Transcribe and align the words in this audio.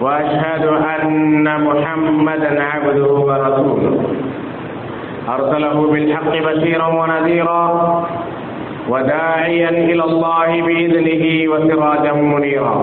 وأشهد 0.00 0.64
أن 0.66 1.46
محمدا 1.64 2.62
عبده 2.62 3.12
ورسوله. 3.28 3.94
أرسله 5.28 5.76
بالحق 5.92 6.32
بشيرا 6.46 6.86
ونذيرا 6.86 7.62
وداعيا 8.88 9.68
إلى 9.68 10.04
الله 10.04 10.62
بإذنه 10.66 11.24
وسراجا 11.52 12.12
منيرا. 12.12 12.74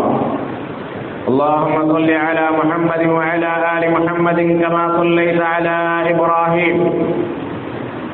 اللهم 1.28 1.76
صل 1.94 2.10
على 2.12 2.46
محمد 2.60 3.02
وعلى 3.18 3.50
آل 3.78 3.84
محمد 3.96 4.40
كما 4.62 4.84
صليت 4.98 5.42
على 5.42 5.78
إبراهيم 6.14 6.78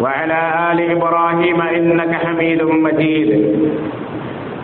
وعلى 0.02 0.40
آل 0.71 0.79
إبراهيم 0.91 1.62
إنك 1.62 2.12
حميد 2.26 2.62
مجيد. 2.63 3.29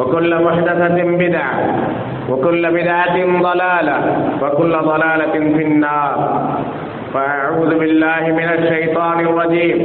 وكل 0.00 0.42
محدثة 0.44 0.98
بدعة 1.04 1.54
وكل 2.30 2.70
بدعة 2.70 3.16
ضلالة 3.42 3.96
وكل 4.42 4.72
ضلالة 4.72 5.32
في 5.56 5.62
النار. 5.62 6.14
فأعوذ 7.14 7.78
بالله 7.78 8.22
من 8.38 8.48
الشيطان 8.58 9.20
الرجيم. 9.20 9.78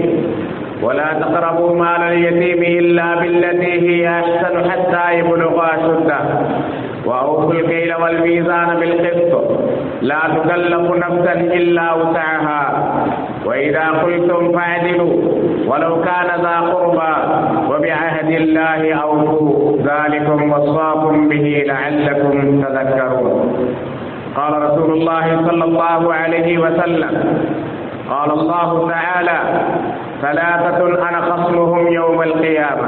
ولا 0.82 1.14
تقربوا 1.22 1.76
مال 1.76 2.02
اليتيم 2.02 2.62
إلا 2.80 3.16
بالتي 3.16 3.74
هي 3.90 4.10
أحسن 4.20 4.72
حتى 4.72 5.20
يبلغ 5.20 5.56
أشده. 5.74 6.20
وأوفوا 7.06 7.54
الكيل 7.54 7.96
والميزان 8.02 8.70
بالقسط. 8.80 9.34
لا 10.02 10.20
تكلف 10.36 10.92
نفسا 11.06 11.34
إلا 11.34 11.94
وسعها. 11.94 12.64
وإذا 13.46 13.86
قلتم 14.04 14.52
فاعدلوا. 14.52 15.16
ولو 15.68 16.02
كان 16.02 16.30
ذا 16.42 16.60
قربى 16.74 17.14
وبعهد 17.70 18.30
الله 18.30 18.94
أوفوا 18.94 19.78
ذلكم 19.90 20.52
وصاكم 20.52 21.30
به 21.30 21.64
لعلكم 21.68 22.62
تذكرون. 22.64 23.56
قال 24.36 24.54
رسول 24.62 24.90
الله 24.94 25.26
صلى 25.48 25.64
الله 25.64 26.14
عليه 26.14 26.58
وسلم 26.58 27.14
قال 28.10 28.32
الله 28.32 28.90
تعالى 28.90 29.40
ثلاثة 30.22 31.10
أنا 31.10 31.22
خصمهم 31.22 31.88
يوم 31.88 32.22
القيامة. 32.24 32.88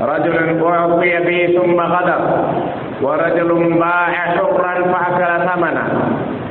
رجل 0.00 0.62
أعطي 0.66 1.12
بي 1.26 1.58
ثم 1.58 1.80
غدر 1.80 2.20
ورجل 3.02 3.78
باع 3.78 4.10
حرا 4.34 4.74
فأكل 4.92 5.48
ثمنه. 5.48 5.86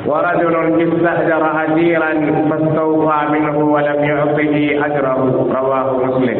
ورجل 0.06 0.55
استأجر 0.84 1.42
أجيرا 1.64 2.11
فاستوفى 2.50 3.18
منه 3.33 3.56
ولم 3.67 3.98
يعطه 4.05 4.55
أجره 4.86 5.20
رواه 5.52 5.89
مسلم 6.05 6.39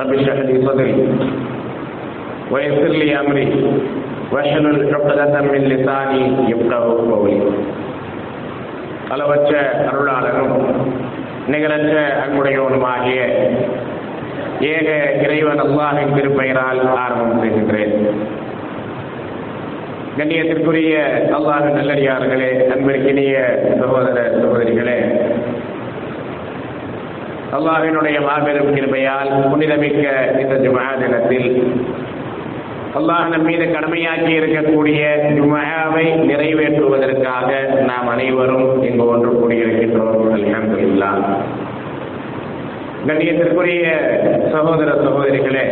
رب 0.00 0.12
اشرح 0.12 0.38
لي 0.40 0.56
صدري 0.66 0.94
ويسر 2.50 2.92
لي 2.94 3.10
أمري 3.16 3.48
واحلل 4.32 4.94
عقدة 4.94 5.34
من 5.42 5.60
لساني 5.64 6.22
يفقه 6.50 6.82
قولي 7.10 7.36
அளவற்ற 9.14 9.52
அருளாளனும் 9.88 10.52
நிகரற்ற 11.52 11.94
அன்புடையவனுமாகிய 12.24 13.20
ஏக 14.68 14.88
இறைவன் 15.24 15.62
அல்லாஹின் 15.64 16.14
திருப்பெயரால் 16.16 16.82
ஆரம்பம் 16.96 17.40
செய்கின்றேன் 17.42 17.94
கண்ணியத்திற்குரிய 20.17 20.93
அல்லாஹ் 21.37 21.65
நல்லடியார்களே 21.77 22.49
அன்பிற்கினிய 22.73 23.33
சகோதர 23.79 24.17
சகோதரிகளே. 24.35 24.97
அல்லாஹினுடைய 27.57 28.17
மாபெரும் 28.21 28.69
கிருமையால் 28.75 29.31
புனிதமிக்க 29.49 30.03
இந்த 30.41 30.55
ஜுமா 30.65 30.85
தினத்தில் 31.01 31.49
அல்லாஹ் 32.99 33.27
நம் 33.31 33.45
மீது 33.45 33.65
கடமையாக்கி 33.65 34.33
இருக்கக்கூடிய 34.39 35.01
ஜுமாவை 35.37 36.05
நிறைவேற்றுவதற்காக 36.31 37.49
நாம் 37.89 38.07
அனைவரும் 38.07 38.83
இங்கு 38.83 39.07
ஒன்று 39.07 39.31
கூடியிருக்கின்றோம். 39.31 40.23
அல்ஹம்துலில்லா. 40.37 41.11
கண்ணியத்திற்குரிய 43.07 43.85
சகோதர 44.51 44.91
சகோதரிகளே 45.05 45.65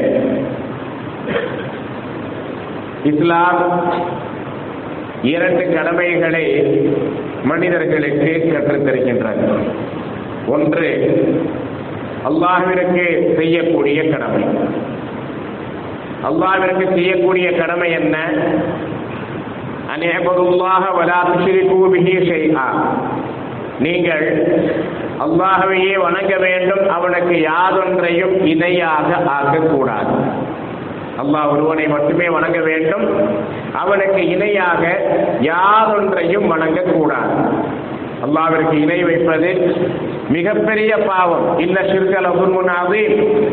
இஸ்லாம் 3.12 3.62
இரண்டு 5.32 5.64
கடமைகளை 5.74 6.46
மனிதர்களுக்கு 7.44 8.32
கற்றுத்தருகின்றது 8.54 9.46
ஒன்று 10.48 10.90
அல்லாஹிற்கு 12.30 13.06
செய்யக்கூடிய 13.38 14.00
கடமை. 14.10 14.44
அல்லாஹிற்கு 16.30 16.86
செய்யக்கூடிய 16.94 17.48
கடமை 17.52 17.90
என்ன? 17.92 18.18
அநேபதுல்லாக 19.94 20.84
வலா 20.98 21.20
துஷிரிக்கு 21.30 21.76
நீங்கள் 23.86 24.26
அல்லாஹவையே 25.26 25.94
வணங்க 26.06 26.34
வேண்டும் 26.38 26.86
அவனுக்கு 26.90 27.36
யாதொன்றையும் 27.42 28.36
இணையாக 28.46 29.10
ஆக்கக்கூடாது. 29.38 30.14
அல்லாஹ் 31.22 31.52
ஒருவனை 31.52 31.88
மட்டுமே 31.88 32.30
வணங்க 32.30 32.60
வேண்டும். 32.60 33.06
அவனுக்கு 33.74 34.28
இணையாக 34.28 34.84
யாரொன்றையும் 35.42 36.48
வணங்கக்கூடாது. 36.52 37.36
அல்லாவிற்கு 38.26 38.74
இணை 38.74 39.04
வைப்பது 39.04 39.50
மிகப்பெரிய 40.30 40.98
பாவம். 40.98 41.60
இல்ல 41.60 41.78
சிற்கல 41.82 42.28
முன்னாவது 42.28 43.02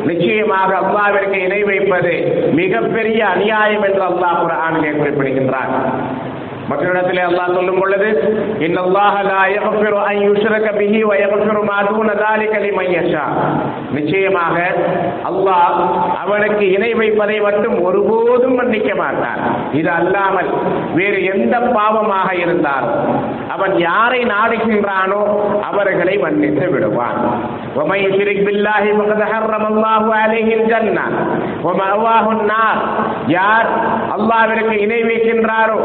நிச்சயமாக 0.06 0.70
அல்லாவிற்கு 0.76 1.38
இணை 1.44 1.62
வைப்பது 1.62 2.12
மிகப்பெரிய 2.52 3.26
அநியாயம் 3.26 3.82
என்று 3.82 4.02
அல்லாஹ் 4.02 4.40
குரானிலே 4.42 4.92
குறிப்பிடுகின்றார் 4.98 5.72
மற்றொரு 6.69 6.99
அல்லாஹ் 7.23 7.55
சொல்லும் 7.55 7.79
பொழுது 7.79 8.07
இன்னல்லாஹ 8.65 9.15
லா 9.27 9.41
யக்ஃபிரு 9.51 9.99
அன் 10.07 10.21
யுஷ்ரக 10.25 10.67
பிஹி 10.77 11.01
வ 11.09 11.15
யக்ஃபிரு 11.23 11.61
மா 11.69 11.77
தூன 11.87 12.09
ذلك 12.23 12.53
லிமன் 12.65 12.91
யஷா 12.95 13.25
நிச்சயமாக 13.97 14.55
அல்லாஹ் 15.29 15.77
அவனுக்கு 16.23 16.65
இணை 16.75 16.91
வைப்பதை 16.93 17.37
மட்டும் 17.47 17.75
ஒருபோதும் 17.87 18.57
மன்னிக்க 18.59 18.91
மாட்டான் 18.95 19.41
இது 19.73 19.91
அல்லாமல் 19.95 20.49
வேறு 20.95 21.19
எந்த 21.33 21.55
பாவமாக 21.75 22.29
இருந்தாலும் 22.43 22.97
அவன் 23.55 23.73
யாரை 23.81 24.21
நாடுகின்றானோ 24.33 25.21
அவர்களை 25.69 26.17
மன்னித்து 26.25 26.67
விடுவான் 26.73 27.19
ومن 27.77 27.97
يشرك 28.01 28.37
بالله 28.39 28.83
فقد 28.93 29.19
حرم 29.23 29.63
الله 29.65 30.03
عليه 30.15 30.49
الجنة 30.59 31.05
ومأواه 31.65 32.25
النار 32.31 32.75
யார் 33.35 33.67
அல்லாஹ்விற்கு 34.15 34.75
இணை 34.79 34.99
வைக்கின்றாரோ 35.03 35.77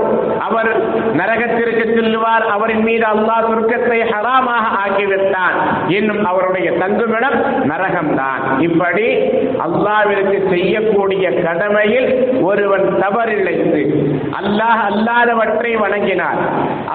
அவர் 0.46 0.70
நரகத்திற்கு 1.19 1.85
செல்லுவார். 1.95 2.45
அவரின் 2.55 2.83
மீது 2.87 3.05
அல்லாஹ் 3.13 3.47
சொர்க்கத்தை 3.49 3.99
ஹராமாக 4.13 4.65
ஆக்கிவிட்டான். 4.83 5.57
இன்னும் 5.97 6.23
அவருடைய 6.31 6.69
தங்குமிடம் 6.81 7.37
நரகம்தான். 7.71 8.41
இப்படி 8.67 9.07
அல்லாவிற்கு 9.65 10.37
செய்யக்கூடிய 10.53 11.25
கடமையில் 11.45 12.09
ஒருவன் 12.49 12.87
தவறிழைத்து 13.03 13.81
அல்லாஹ் 14.39 14.81
அல்லாதவற்றை 14.89 15.71
வணங்கினார் 15.83 16.39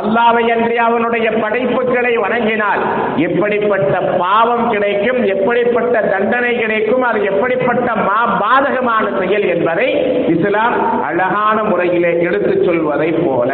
அல்லாவை 0.00 0.42
அன்றி 0.54 0.76
அவனுடைய 0.86 1.26
படைப்புகளை 1.42 2.12
வணங்கினால் 2.24 2.82
எப்படிப்பட்ட 3.28 3.94
பாவம் 4.22 4.64
கிடைக்கும் 4.70 5.20
எப்படிப்பட்ட 5.34 6.02
தண்டனை 6.12 6.52
கிடைக்கும் 6.58 7.04
அது 7.08 7.20
எப்படிப்பட்ட 7.30 7.88
மா 8.08 8.18
பாதகமான 8.42 9.04
செயல் 9.20 9.46
என்பதை 9.54 9.88
இஸ்லாம் 10.34 10.76
அழகான 11.08 11.56
முறையிலே 11.62 12.12
எடுத்துச் 12.28 12.64
சொல்வதை 12.64 13.10
போல 13.24 13.50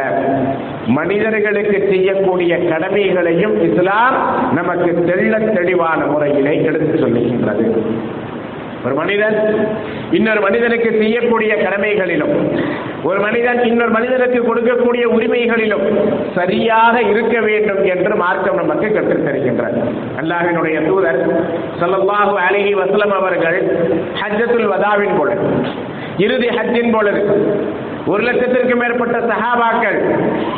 மனிதர்களுக்கு 0.97 1.79
செய்யக்கூடிய 1.91 2.53
கடமைகளையும் 2.71 3.57
இஸ்லாம் 3.63 4.17
நமக்கு 4.53 4.91
தெள்ள 5.09 5.39
தெளிவான 5.51 6.01
முறையிலே 6.07 6.55
எடுத்து 6.63 6.95
சொல்லுகின்றது. 7.03 7.65
ஒரு 8.85 8.95
மனிதன் 8.95 9.37
இன்னொரு 10.11 10.41
மனிதனுக்கு 10.41 10.91
செய்யக்கூடிய 10.99 11.53
கடமைகளிலும் 11.63 12.35
ஒரு 13.03 13.19
மனிதன் 13.21 13.61
இன்னொரு 13.65 13.91
மனிதனுக்கு 13.91 14.41
கொடுக்கக்கூடிய 14.43 15.05
உரிமைகளிலும் 15.07 15.85
சரியாக 16.35 17.03
இருக்க 17.13 17.37
வேண்டும் 17.41 17.83
என்று 17.85 18.15
மார்க்கம் 18.17 18.57
நமக்கு 18.57 18.89
கற்றுத் 18.93 19.25
தருகின்றார் 19.27 19.77
அல்லாஹினுடைய 20.23 20.77
தூதர் 20.87 21.21
ஸல்லல்லாஹு 21.81 22.37
அலைஹி 22.47 22.75
வசலம் 22.75 23.15
அவர்கள் 23.21 23.59
ஹஜ்ஜத்துல் 24.23 24.71
வதாவின் 24.75 25.17
பொழுது 25.19 25.47
இறுதி 26.19 26.51
ஹஜ்ஜின் 26.59 26.95
பொழுது 26.95 27.23
ஒரு 28.13 28.23
லட்சத்திற்கும் 28.27 28.81
மேற்பட்ட 28.81 29.17
சஹாபாக்கள் 29.31 29.97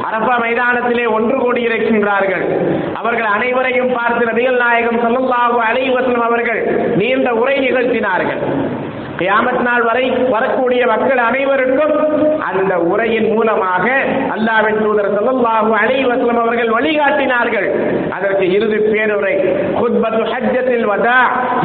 அரபா 0.08 0.34
மைதானத்திலே 0.42 1.04
ஒன்று 1.16 1.36
கூடி 1.38 1.60
இருக்கின்றார்கள். 1.68 2.44
அவர்கள் 3.00 3.28
அனைவரையும் 3.36 3.92
பார்த்து 3.92 4.24
நபிகள் 4.30 4.58
நாயகம் 4.64 5.00
ஸல்லல்லாஹு 5.04 5.58
அலைவசம் 5.68 6.26
அவர்கள் 6.28 6.60
நீண்ட 6.96 7.30
உரை 7.34 7.56
நிகழ்த்தினார்கள். 7.66 8.42
கியாமத் 9.20 9.62
நாள் 9.66 9.84
வரை 9.88 10.04
வரக்கூடிய 10.34 10.82
மக்கள் 10.90 11.20
அனைவருக்கும் 11.28 11.94
அந்த 12.48 12.74
உரையின் 12.90 13.28
மூலமாக 13.34 13.86
அல்லாவின் 14.34 14.80
தூதர் 14.84 15.10
ஸல்லல்லாஹு 15.16 15.70
அலைஹி 15.80 16.04
வசலம் 16.10 16.40
அவர்கள் 16.42 16.74
வழிகாட்டினார்கள். 16.76 17.68
அதற்கு 18.16 18.44
இறுதி 18.56 18.78
பேருரை 18.92 19.34
குத்பத்து 19.80 20.22
ஹஜ்ஜத்தில் 20.32 20.86
வதா 20.92 21.18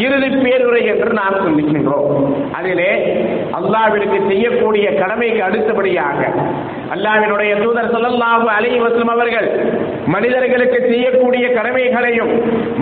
இறுதி 0.06 0.30
பேருரை 0.46 0.82
என்று 0.94 1.12
நாம் 1.20 1.42
சொல்லுகின்றோம். 1.46 2.10
அதிலே 2.60 2.92
அல்லாவிற்கு 3.60 4.20
செய்யக்கூடிய 4.30 4.86
கடமைக்கு 5.02 5.42
அடுத்தபடியாக 5.50 6.20
அல்லாவினுடைய 6.94 7.52
தூதர் 7.64 7.94
சொல்லல்லாஹு 7.96 8.48
அலை 8.56 8.72
வசலம் 8.84 9.12
அவர்கள் 9.14 9.48
மனிதர்களுக்கு 10.14 10.80
செய்யக்கூடிய 10.90 11.46
கடமைகளையும் 11.58 12.32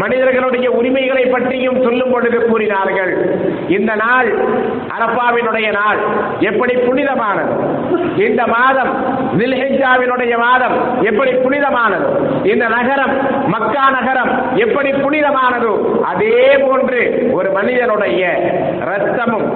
மனிதர்களுடைய 0.01 0.67
உரிமைகளை 0.79 1.23
பற்றியும் 1.33 1.81
சொல்லும் 1.85 2.11
பொழுது 2.13 2.39
கூறினார்கள். 2.47 3.11
இந்த 3.77 3.91
நாள் 4.03 4.29
அரப்பாவினுடைய 4.95 5.67
நாள். 5.79 5.99
எப்படி 6.49 6.73
புனிதமானது? 6.87 7.53
இந்த 8.27 8.41
மாதம் 8.55 8.91
தில்ஹிஜாவினுடைய 9.39 10.33
மாதம் 10.45 10.75
எப்படி 11.09 11.31
புனிதமானது? 11.43 12.07
இந்த 12.51 12.65
நகரம் 12.75 13.13
மக்கா 13.53 13.85
நகரம் 13.97 14.31
எப்படி 14.65 14.91
புனிதமானதோ 15.03 15.73
அதே 16.11 16.35
போன்று 16.65 17.01
ஒரு 17.37 17.49
மனிதனுடைய 17.57 18.23
ரத்தமும் 18.89 19.47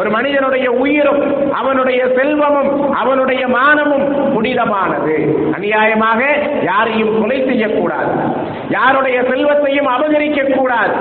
ஒரு 0.00 0.08
மனிதனுடைய 0.10 0.68
உயிரும் 0.82 1.20
அவனுடைய 1.60 2.00
செல்வமும் 2.16 2.70
அவனுடைய 3.00 3.42
மானமும் 3.56 4.03
புனிதமானது. 4.34 5.14
அநியாயமாக 5.58 6.20
யாரையும் 6.62 7.20
கொலை 7.20 7.38
செய்யக்கூடாது. 7.46 8.12
யாருடைய 8.68 9.22
செல்வத்தையும் 9.22 9.86
அபகரிக்க 9.86 10.40
கூடாது 10.56 10.94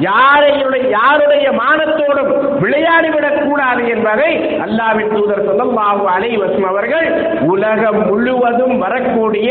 யாரையுடைய 0.00 0.84
யாருடைய 0.88 1.46
மானத்தோடும் 1.50 2.30
விளையாடிவிடக் 2.62 3.42
கூடாது 3.44 3.88
என்பதை 3.88 4.30
அல்லாவின் 4.64 5.12
தூதர் 5.14 5.42
ஸல்லல்லாஹு 5.48 6.04
அலை 6.04 6.36
வசம் 6.36 6.64
அவர்கள் 6.64 7.08
உலகம் 7.40 8.00
முழுவதும் 8.06 8.78
வரக்கூடிய 8.78 9.50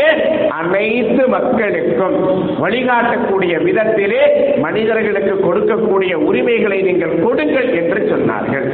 அனைத்து 0.60 1.28
மக்களுக்கும் 1.28 2.18
வழிகாட்டக்கூடிய 2.62 3.54
விதத்திலே 3.68 4.22
மனிதர்களுக்கு 4.56 5.34
கொடுக்கக்கூடிய 5.46 6.14
உரிமைகளை 6.14 6.80
நீங்கள் 6.82 7.22
கொடுங்கள் 7.22 7.68
என்று 7.74 8.00
சொன்னார்கள். 8.12 8.68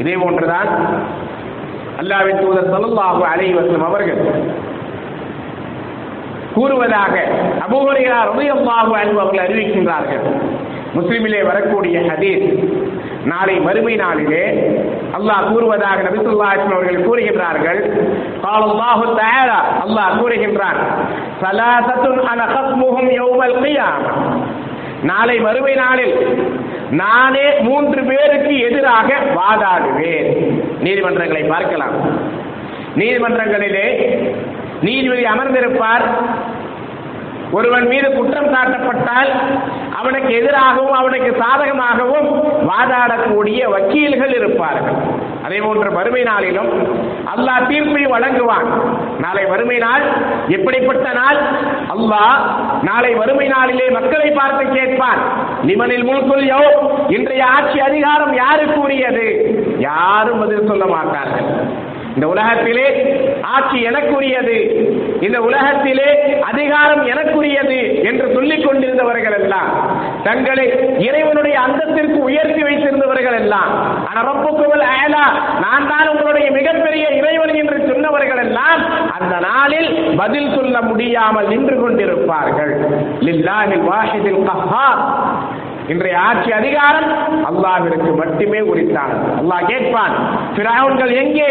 இதே 0.00 0.14
போன்றுதான் 0.14 0.68
அல்லாவின் 2.00 2.40
தூதர் 2.44 2.72
சொல்லல்லாஹு 2.74 3.22
அலை 3.32 3.46
வசலம் 3.58 3.86
அவர்கள் 3.90 4.20
கூறுவதாக 6.56 7.14
அபூஹரையா 7.64 8.18
ரபியல்லாஹு 8.30 8.92
அன்பு 9.00 9.18
அவர்கள் 9.22 9.44
அறிவிக்கின்றார்கள். 9.46 10.22
முஸ்லிமிலே 10.96 11.40
வரக்கூடிய 11.48 11.96
ஹதீஸ் 12.10 12.46
நாளை 13.30 13.56
மறுமை 13.66 13.94
நாளிலே 14.02 14.44
அல்லாஹ் 15.16 15.48
கூறுவதாக 15.52 15.98
நபிசுல்லாஹிம் 16.06 16.72
அவர்கள் 16.76 17.04
கூறுகின்றார்கள். 17.08 17.80
காலல்லாஹு 18.44 19.04
தயாரா 19.20 19.58
அல்லாஹ் 19.84 20.16
கூறுகின்றான் 20.20 20.80
சலாசத்துன் 21.42 22.22
அன 22.32 22.40
ஹஸ்முஹும் 22.54 23.10
யௌமல் 23.20 23.56
கியாம 23.64 24.04
நாளை 25.06 25.36
மறுமை 25.38 25.74
நாளில் 25.74 26.14
நானே 26.90 27.46
மூன்று 27.60 28.00
பேருக்கு 28.04 28.54
எதிராக 28.58 29.14
வாதாடுவேன். 29.34 30.28
நீதிமன்றங்களை 30.84 31.48
பார்க்கலாம். 31.48 31.96
நீதிமன்றங்களிலே 32.96 33.86
நீதிபதி 34.82 35.24
அமர்ந்திருப்பார். 35.24 36.06
ஒருவன் 37.50 37.86
மீது 37.86 38.12
குற்றம் 38.12 38.54
சாட்டப்பட்டால் 38.54 39.30
அவனுக்கு 39.96 40.34
எதிராகவும் 40.34 40.92
அவனுக்கு 40.92 41.30
சாதகமாகவும் 41.42 42.28
வாதாடக்கூடிய 42.70 43.60
வக்கீல்கள் 43.70 44.34
இருப்பார்கள். 44.34 44.98
அதே 45.46 45.58
போன்ற 45.64 45.88
வறுமை 45.96 46.22
நாளிலும் 46.28 46.70
அல்லாஹ் 47.32 47.66
தீர்ப்பை 47.70 48.04
வழங்குவான். 48.12 48.68
நாளை 49.24 49.44
வறுமை 49.50 49.78
நாள் 49.84 50.04
எப்படிப்பட்ட 50.56 51.06
நாள்? 51.18 51.38
அல்லாஹ் 51.94 52.38
நாளை 52.88 53.12
வறுமை 53.20 53.46
நாளிலே 53.54 53.86
மக்களை 53.98 54.30
பார்த்து 54.30 54.64
கேட்பான். 54.76 55.20
நிமனில் 55.68 56.06
முழுக்குள் 56.08 56.44
யோ 56.52 56.62
இன்றைய 57.16 57.44
ஆட்சி 57.56 57.78
அதிகாரம் 57.88 58.34
யாருக்கு 58.42 58.78
உரியது 58.86 59.26
யாரும் 59.88 60.40
பதில் 60.42 60.68
சொல்ல 60.70 60.84
மாட்டார்கள். 60.94 61.48
இந்த 62.16 62.26
உலகத்திலே 62.34 62.84
ஆட்சி 63.54 63.78
எனக்குரியது. 63.88 64.54
இந்த 65.26 65.38
உலகத்திலே 65.48 66.08
அதிகாரம் 66.50 67.02
எனக்குரியது 67.12 67.78
என்று 68.10 68.26
சொல்லிக் 68.36 68.64
கொண்டிருந்தவர்கள் 68.66 69.36
எல்லாம் 69.40 69.70
தங்களை 70.28 70.66
இறைவனுடைய 71.08 71.56
அந்தத்திற்கு 71.66 72.18
உயர்த்தி 72.28 72.62
வைத்திருந்தவர்கள் 72.68 73.36
எல்லாம் 73.42 73.72
ரப்புக்குமல் 74.28 74.84
அயலா 74.92 75.24
நான் 75.64 75.88
தான் 75.92 76.10
உங்களுடைய 76.12 76.46
மிகப்பெரிய 76.58 77.06
இறைவன் 77.18 77.54
என்று 77.62 77.78
சொன்னவர்கள் 77.90 78.42
எல்லாம் 78.46 78.80
அந்த 79.16 79.34
நாளில் 79.48 79.90
பதில் 80.20 80.50
சொல்ல 80.56 80.76
முடியாமல் 80.88 81.50
நின்று 81.52 81.76
கொண்டிருப்பார்கள். 81.82 82.72
லில்லாஹில் 83.28 83.86
வாஹிதில் 83.90 84.42
கஹ்ஹார். 84.48 85.02
இன்றைய 85.88 86.18
ஆட்சி 86.20 86.52
அதிகாரம் 86.52 87.08
அல்லாஹிற்கு 87.50 88.10
மட்டுமே 88.14 88.60
உரித்தான் 88.70 89.12
அல்லாஹ் 89.40 89.66
கேட்பான் 89.66 90.14
பிராவுன்கள் 90.56 91.12
எங்கே? 91.14 91.48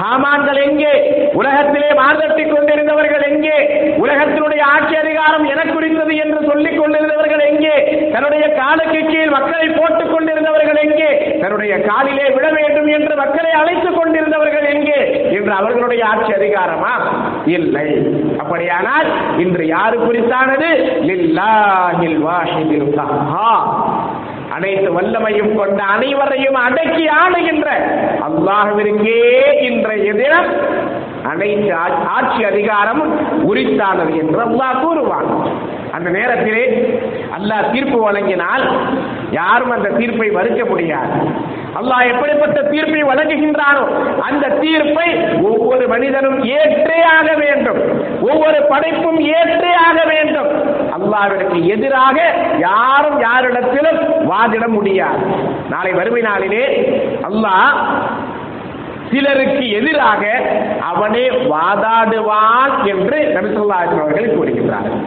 ஹாமான்கள் 0.00 0.60
எங்கே? 0.62 0.92
உலகத்திலே 1.32 1.90
மார்தட்டிக் 1.94 2.52
கொண்டிருந்தவர்கள் 2.52 3.24
எங்கே? 3.30 3.56
உலகத்தினுடைய 3.96 4.62
ஆட்சி 4.74 4.96
அதிகாரம் 4.96 5.44
எனக்கு 5.44 5.72
குறித்தது 5.72 6.16
என்று 6.16 6.46
சொல்லிக் 6.46 6.80
கொண்டிருந்தவர்கள் 6.80 7.44
எங்கே? 7.50 7.76
தன்னுடைய 8.12 8.46
காலுக்கு 8.54 9.00
கீழ் 9.10 9.30
மக்களை 9.30 9.68
போட்டுக் 9.70 10.12
கொண்டிருந்தவர்கள் 10.14 10.80
எங்கே? 10.86 11.10
தன்னுடைய 11.40 11.76
காலிலே 11.80 12.26
விட 12.34 12.48
வேண்டும் 12.50 12.86
என்று 12.88 13.16
மக்களை 13.16 13.50
அழைத்துக் 13.52 13.98
கொண்டிருந்தவர்கள் 13.98 14.66
எங்கே? 14.74 15.00
என்று 15.30 15.52
அவர்களுடைய 15.52 16.06
ஆட்சி 16.06 16.32
அதிகாரமா? 16.32 16.94
இல்லை. 17.50 17.86
அப்படியானால் 18.38 19.08
இன்று 19.38 19.66
யாரு 19.66 19.96
குறித்தானது? 19.98 20.68
லில்லாஹில் 21.02 22.18
வாஹிதில் 22.26 22.94
கஹ்ஹார் 22.94 23.59
அனைத்து 24.56 24.88
வல்லமையும் 24.96 25.52
கொண்ட 25.58 25.80
அனைவரையும் 25.96 26.58
அடக்கி 26.66 27.04
ஆளுகின்ற 27.22 27.68
அல்லாஹ்விற்கே 28.28 29.18
இன்றைய 29.68 30.14
தினம் 30.20 30.50
அனைத்து 31.30 31.70
ஆட்சி 32.16 32.42
அதிகாரம் 32.44 33.02
உரித்தானது 33.50 34.12
என்று 34.22 34.40
அல்லாஹ் 34.48 34.80
கூறுவான். 34.84 35.28
அந்த 35.96 36.08
நேரத்திலே 36.10 36.64
அல்லாஹ் 37.36 37.70
தீர்ப்பு 37.72 37.98
வழங்கினால் 38.06 38.64
யாரும் 39.30 39.70
அந்த 39.70 39.88
தீர்ப்பை 39.98 40.28
மறுக்க 40.30 40.62
முடியாது. 40.64 41.16
அல்லாஹ் 41.80 42.04
எப்படிப்பட்ட 42.12 42.58
தீர்ப்பை 42.70 43.02
வழங்குகின்றானோ 43.02 43.84
அந்த 44.28 44.48
தீர்ப்பை 44.62 45.08
ஒவ்வொரு 45.50 45.84
மனிதனும் 45.88 46.38
ஏற்றே 46.58 46.98
ஆக 47.18 47.28
வேண்டும். 47.42 47.80
ஒவ்வொரு 48.30 48.58
படைப்பும் 48.72 49.20
ஏற்றே 49.38 49.72
ஆக 49.88 49.98
வேண்டும் 50.04 50.19
அல்லாவிற்கு 51.10 51.58
எதிராக 51.74 52.18
யாரும் 52.66 53.18
யாரிடத்திலும் 53.26 54.00
வாதிட 54.30 54.64
முடியாது. 54.74 55.22
நாளை 55.72 55.92
வறுமை 55.98 56.22
நாளிலே 56.28 56.64
அல்லாஹ் 57.28 57.78
சிலருக்கு 59.10 59.64
எதிராக 59.78 60.22
அவனே 60.90 61.24
வாதாடுவான் 61.52 62.74
என்று 62.92 63.18
நபிசுல்லாஹின் 63.36 64.02
அவர்கள் 64.02 64.34
கூறுகின்றார்கள். 64.36 65.00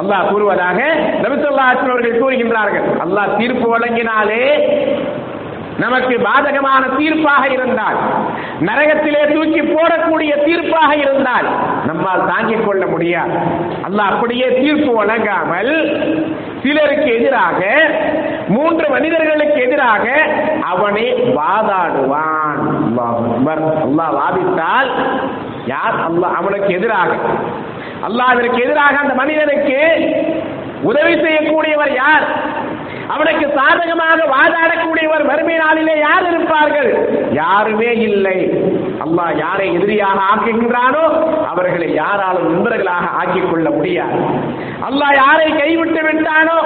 அல்லாஹ் 0.00 0.28
கூறுவதாக 0.32 0.78
நபிசுல்லாஹின் 1.24 1.92
அவர்கள் 1.92 2.20
கூறுகின்றார்கள். 2.22 2.88
அல்லாஹ் 3.04 3.36
தீர்ப்பு 3.38 3.68
வழங்கினாலே 3.74 4.42
நமக்கு 5.84 6.14
பாதகமான 6.26 6.82
தீர்ப்பாக 6.98 7.44
இருந்தால் 7.56 7.96
நரகத்திலே 8.68 9.22
தூக்கி 9.32 9.62
போடக்கூடிய 9.72 10.32
தீர்ப்பாக 10.44 10.92
இருந்தால் 11.04 11.48
நம்மால் 11.88 12.26
தாங்கிக் 12.30 12.66
கொள்ள 12.66 12.82
முடியாது. 12.86 13.34
அல்லாஹ் 13.86 14.12
அப்படியே 14.12 14.46
தீர்ப்பு 14.60 14.92
வழங்காமல் 14.98 15.72
சிலருக்கு 16.62 17.08
எதிராக 17.18 17.60
மூன்று 18.54 18.86
மனிதர்களுக்கு 18.94 19.58
எதிராக 19.66 20.04
அவனை 20.72 21.04
வாதாடுவான். 21.38 22.60
அல்லாஹ் 23.86 24.12
வாதித்தால் 24.18 24.90
யார் 25.74 25.96
அல்லாஹ் 26.08 26.36
அவனுக்கு 26.40 26.70
எதிராக? 26.78 27.10
அல்லாஹ்விற்கு 28.08 28.58
எதிராக 28.66 28.94
அந்த 29.04 29.14
மனிதனுக்கு 29.22 29.78
உதவி 30.82 31.14
செய்யக்கூடியவர் 31.24 31.92
யார்? 32.02 32.26
அவனுக்கு 33.14 33.46
சாதகமாக 33.58 34.20
வாதாடக்கூடியவர் 34.34 35.24
வறுமை 35.30 35.56
நாளிலே 35.62 35.94
யார் 36.06 36.26
இருப்பார்கள்? 36.30 36.90
யாருமே 37.40 37.90
இல்லை. 38.08 38.38
அல்லாஹ் 39.04 39.34
யாரை 39.42 39.66
எதிரியாக 39.76 40.18
ஆக்குகின்றானோ 40.32 41.04
அவர்களை 41.52 41.88
யாராலும் 42.02 42.48
நண்பர்களாக 42.52 43.06
ஆக்கிக் 43.20 43.50
கொள்ள 43.50 43.66
முடியாது. 43.76 44.18
அல்லாஹ் 44.88 45.14
யாரை 45.22 45.48
கைவிட்டு 45.60 46.02
விட்டானோ 46.08 46.58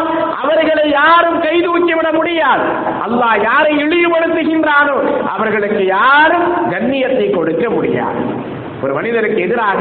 அவர்களை 0.42 0.86
யாரும் 1.00 1.38
கை 1.46 1.56
தூக்கி 1.66 1.94
விட 1.98 2.10
முடியாது. 2.18 2.64
அல்லாஹ் 3.06 3.36
யாரை 3.48 3.72
இழிவுபடுத்துகின்றானோ 3.84 4.96
அவர்களுக்கு 5.34 5.82
யாரும் 5.98 6.46
கண்ணியத்தை 6.72 7.28
கொடுக்க 7.38 7.64
முடியாது. 7.76 8.22
ஒரு 8.84 8.92
மனிதருக்கு 8.98 9.40
எதிராக 9.46 9.80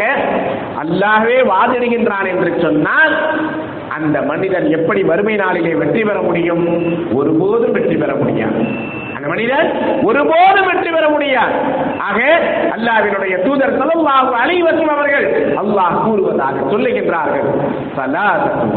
அல்லாஹே 0.84 1.36
வாதிடுகின்றான் 1.52 2.28
என்று 2.34 2.52
சொன்னால் 2.64 3.14
அந்த 4.00 4.18
மனிதன் 4.32 4.68
எப்படி 4.78 5.02
வறுமை 5.10 5.36
நாளிலே 5.42 5.74
வெற்றி 5.82 6.02
பெற 6.10 6.18
முடியும்? 6.28 6.66
ஒருபோதும் 7.20 7.76
வெற்றி 7.78 7.96
பெற 8.02 8.12
முடியாது. 8.22 8.60
அந்த 9.18 9.28
மனிதன் 9.34 9.70
ஒருபோதும் 10.10 10.70
வெற்றி 10.72 10.92
பெற 10.96 11.06
முடியாது. 11.16 11.56
ஆக 12.08 12.20
அல்லாவினுடைய 12.76 13.36
தூதர் 13.46 13.76
ஸல்லல்லாஹு 13.80 14.34
அலைஹி 14.42 14.62
அவர்கள் 14.98 15.28
அல்லாஹ் 15.64 15.98
கூறுவதாக 16.06 16.58
சொல்லுகின்றார்கள். 16.74 17.48
சலாசத்து 17.98 18.68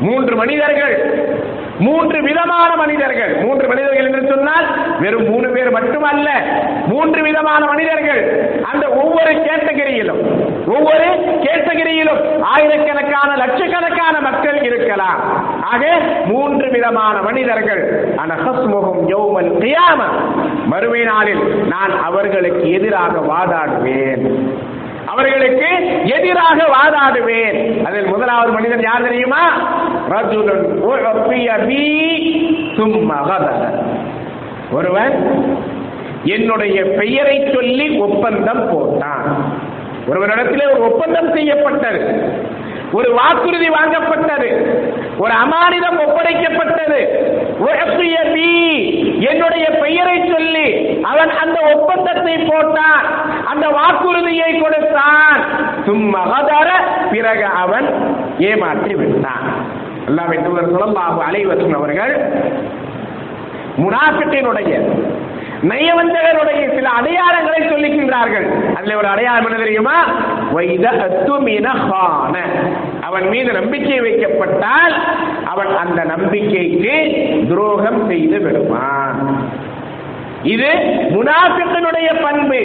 மூன்று 0.00 0.36
மனிதர்கள். 0.36 1.24
மூன்று 1.78 2.22
விதமான 2.22 2.76
மனிதர்கள். 2.76 3.36
மூன்று 3.36 3.68
மனிதர்கள் 3.68 4.04
என்று 4.04 4.26
சொன்னால் 4.28 4.98
வெறும் 5.00 5.30
மூணு 5.30 5.48
பேர் 5.48 5.70
மட்டுமல்ல. 5.70 6.30
மூன்று 6.86 7.22
விதமான 7.22 7.66
மனிதர்கள். 7.66 8.50
அந்த 8.72 8.88
ஒவ்வொரு 8.88 9.30
கேட்டகரியிலும் 9.32 10.22
ஒவ்வொரு 10.66 11.04
கேட்டகரியிலும் 11.40 12.40
ஆயிரக்கணக்கான 12.40 13.36
லட்சக்கணக்கான 13.36 14.20
மக்கள் 14.20 14.62
இருக்கலாம். 14.62 15.20
ஆக 15.62 16.00
மூன்று 16.24 16.70
விதமான 16.70 17.22
மனிதர்கள். 17.22 18.14
அனஹஸ்முகம் 18.16 19.04
யௌமல் 19.08 19.54
கியாம 19.60 20.02
மறுமை 20.66 21.02
நாளில் 21.02 21.64
நான் 21.68 22.02
அவர்களுக்கு 22.02 22.72
எதிராக 22.72 23.20
வாதாடுவேன். 23.20 24.32
அவர்களுக்கு 25.06 25.66
எதிராக 26.04 26.64
வாதாடுவேன். 26.64 27.84
அதில் 27.84 28.06
முதலாவது 28.06 28.52
மனிதன் 28.52 28.80
யார் 28.80 29.02
தெரியுமா? 29.02 29.58
ரஜுலுன் 30.10 30.64
உஅத்திய 30.88 31.66
பி 31.66 31.80
சும்ம 32.76 33.06
கதர. 33.06 33.82
ஒருவன் 34.70 35.46
என்னுடைய 36.24 36.84
பெயரை 36.84 37.50
சொல்லி 37.54 37.98
ஒப்பந்தம் 37.98 38.70
போட்டான். 38.70 39.30
ஒருவரிடத்தில் 40.08 40.72
ஒரு 40.72 40.92
ஒப்பந்தம் 40.92 41.32
செய்யப்பட்டது. 41.32 42.32
ஒரு 42.92 43.12
வாக்குறுதி 43.12 43.68
வாங்கப்பட்டது. 43.68 44.48
ஒரு 45.18 45.32
அமானிதம் 45.34 46.00
ஒப்படைக்கப்பட்டது. 46.06 47.06
என்னுடைய 49.30 49.70
பெயரை 49.70 50.30
சொல்லி 50.32 51.00
அவன் 51.02 51.30
அந்த 51.30 51.60
ஒப்பந்தத்தை 51.74 52.34
போட்டான். 52.34 53.04
அந்த 53.46 53.68
வாக்குறுதியை 53.68 54.58
கொடுத்தான். 54.58 55.44
சும்மா 55.84 56.42
பிறகு 57.10 57.44
அவன் 57.44 58.16
ஏமாற்றி 58.38 58.94
விட்டான். 58.94 59.63
அல்லாஹ் 60.08 60.32
தூதர் 60.44 60.74
சொல்லல்லாஹு 60.74 61.18
அலைஹி 61.28 61.46
வஸல்லம் 61.50 61.78
அவர்கள் 61.80 62.14
முனாஃபிக்கினுடைய 63.82 64.72
நயவந்தகருடைய 65.70 66.62
சில 66.74 66.88
அடையாளங்களை 66.98 67.60
சொல்லிக்கின்றார்கள். 67.70 68.46
அதுல 68.76 68.96
ஒரு 68.96 69.06
அடையாளம் 69.06 69.44
என்ன 69.44 69.58
தெரியுமா? 69.58 69.96
வைத 70.52 70.90
அத்துமின 70.90 71.68
ஹான. 71.88 72.36
அவன் 73.00 73.28
மீது 73.28 73.52
நம்பிக்கை 73.52 74.00
வைக்கப்பட்டால் 74.00 74.94
அவன் 75.44 75.76
அந்த 75.76 76.04
நம்பிக்கைக்கு 76.04 76.94
துரோகம் 77.48 78.08
செய்து 78.08 78.38
விடுவான். 78.38 79.50
இது 80.52 80.70
முனாஃபிக்கினுடைய 81.14 82.08
பண்பு 82.24 82.60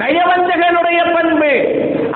நயவஞ்சகனுடைய 0.00 1.00
பண்பு. 1.16 1.52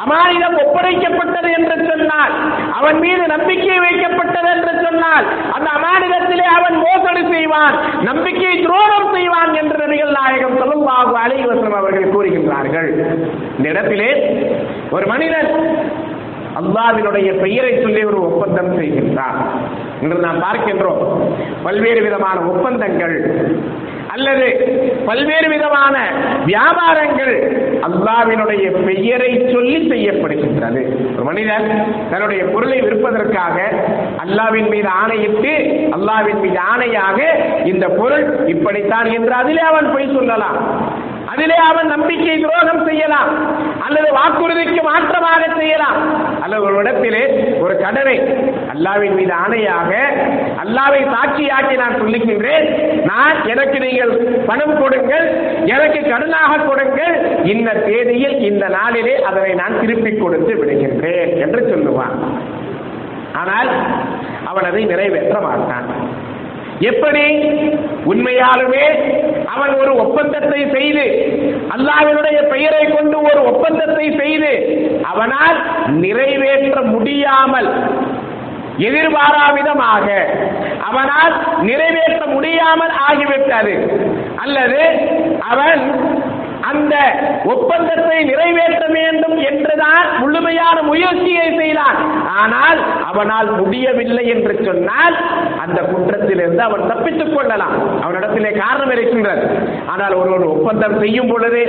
அமானிடம் 0.03 0.57
ஒப்படைக்கப்பட்டது 0.63 1.49
என்று 1.59 1.77
சொன்னால் 1.91 2.33
அவன் 2.79 2.99
மீது 3.05 3.25
நம்பிக்கை 3.33 3.79
வைக்கப்பட்டது 3.85 4.49
என்று 4.57 4.73
சொன்னால் 4.87 5.27
அந்த 5.57 5.69
அமானிடத்திலே 5.79 6.47
அவன் 6.59 6.77
மோசடி 6.85 7.23
செய்வான் 7.35 7.77
நம்பிக்கையை 8.09 8.57
துரோகம் 8.67 9.09
செய்வான் 9.17 9.53
என்று 9.63 9.77
நபிகள் 9.83 10.17
நாயகம் 10.19 10.59
ஸல்லல்லாஹு 10.61 11.15
அலைஹி 11.25 11.47
வஸல்லம் 11.51 11.79
அவர்கள் 11.81 12.13
கூறுகின்றார்கள். 12.15 12.91
இந்த 13.57 13.67
இடத்திலே 13.73 14.11
ஒரு 14.97 15.07
மனிதன் 15.13 15.51
அல்லாவினுடைய 16.61 17.29
பெயரை 17.43 17.73
சொல்லி 17.83 18.03
ஒரு 18.11 18.21
ஒப்பந்தம் 18.29 18.73
செய்கின்றான். 18.79 19.39
என்று 20.03 20.19
நாம் 20.19 20.43
பார்க்கின்றோம். 20.43 21.03
பல்வேறு 21.63 22.03
விதமான 22.03 22.41
ஒப்பந்தங்கள் 22.41 23.17
அல்லது 24.07 24.47
பல்வேறு 25.05 25.49
விதமான 25.49 25.97
வியாபாரங்கள் 26.47 27.35
அல்லாவினுடைய 27.87 28.65
பெயரை 28.85 29.49
சொல்லி 29.53 29.79
செய்யப்படுகின்றது. 29.91 30.81
ஒரு 31.15 31.25
மனிதன் 31.25 31.67
தன்னுடைய 32.11 32.45
பொருளை 32.45 32.83
விற்பதற்காக 32.83 33.57
அல்லாவின் 34.25 34.69
மீது 34.69 34.89
ஆணையிட்டு 34.89 35.53
அல்லாவின் 35.97 36.41
மீது 36.41 36.59
ஆணையாக 36.73 37.19
இந்த 37.67 37.89
பொருள் 37.89 38.47
இப்படித்தான் 38.47 39.05
என்று 39.05 39.33
அதிலே 39.33 39.63
அவன் 39.63 39.93
பொய் 39.93 40.15
சொல்லலாம். 40.15 40.59
அதிலே 41.27 41.55
அவன் 41.55 41.87
நம்பிக்கை 41.87 42.41
துரோகம் 42.41 42.87
செய்யலாம். 42.87 43.31
அல்லது 43.91 44.09
வாக்குறுதிக்கு 44.19 44.81
மாற்றமாக 44.89 45.45
செய்யலாம். 45.61 45.97
அல்லது 46.45 46.63
ஒரு 46.67 46.77
இடத்திலே 46.83 47.23
ஒரு 47.65 47.75
கடனை 47.85 48.17
அல்லாவின் 48.73 49.17
மீது 49.19 49.33
ஆணையாக 49.43 49.91
அல்லாவை 50.63 51.01
சாட்சியாக்கி 51.15 51.75
நான் 51.83 51.99
சொல்லுகின்றேன் 52.03 52.67
நான் 53.11 53.39
எனக்கு 53.53 53.79
நீங்கள் 53.87 54.13
பணம் 54.51 54.75
கொடுங்கள் 54.83 55.27
எனக்கு 55.75 56.01
கடனாக 56.13 56.61
கொடுங்கள். 56.69 57.15
இந்த 57.53 57.71
தேதியில் 57.89 58.37
இந்த 58.51 58.65
நாளிலே 58.79 59.15
அதனை 59.31 59.53
நான் 59.63 59.79
திருப்பிக் 59.81 60.23
கொடுத்து 60.23 60.55
விடுகின்றேன் 60.61 61.33
என்று 61.45 61.63
சொல்லுவான். 61.73 62.17
ஆனால் 63.43 63.71
அவன் 64.51 64.69
அதை 64.71 64.85
நிறைவேற்ற 64.93 65.39
மாட்டான். 65.49 65.89
எப்படி? 66.81 67.25
உண்மையாலுமே 68.11 68.85
அவன் 69.47 69.73
ஒரு 69.75 69.93
ஒப்பந்தத்தை 69.97 70.61
செய்து 70.71 71.05
அல்லாவினுடைய 71.77 72.39
பெயரை 72.49 72.85
கொண்டு 72.85 73.23
ஒரு 73.23 73.41
ஒப்பந்தத்தை 73.45 74.07
செய்து 74.19 74.53
அவனால் 75.03 75.59
நிறைவேற்ற 75.87 76.81
முடியாமல் 76.83 77.69
எதிர்பாரா 78.79 79.45
விதமாக 79.55 80.07
அவனால் 80.89 81.35
நிறைவேற்ற 81.61 82.27
முடியாமல் 82.27 82.93
ஆகிவிட்டது. 83.09 83.75
அல்லது 84.37 84.81
அவன் 85.49 85.83
அந்த 86.61 86.95
ஒப்பந்தத்தை 87.45 88.25
நிறைவேற்ற 88.25 88.87
வேண்டும் 88.87 89.37
என்றுதான் 89.37 90.19
முழுமையான 90.19 90.83
முயற்சியை 90.83 91.57
செய்தான். 91.57 91.99
ஆனால் 92.27 92.81
அவனால் 93.05 93.51
முடியவில்லை 93.51 94.27
என்று 94.27 94.65
சொன்னால் 94.65 95.17
அந்த 95.59 95.83
குற்றத்திலிருந்து 95.83 96.63
அவன் 96.63 96.87
தப்பித்துக் 96.87 97.37
கொள்ளலாம். 97.37 98.03
அவனிடத்திலே 98.03 98.59
காரணம் 98.59 98.91
இருக்கின்றது. 98.91 99.45
ஆனால் 99.87 100.13
ஒருவன் 100.13 100.43
ஒப்பந்தம் 100.43 100.99
செய்யும் 101.01 101.29
பொழுது 101.29 101.63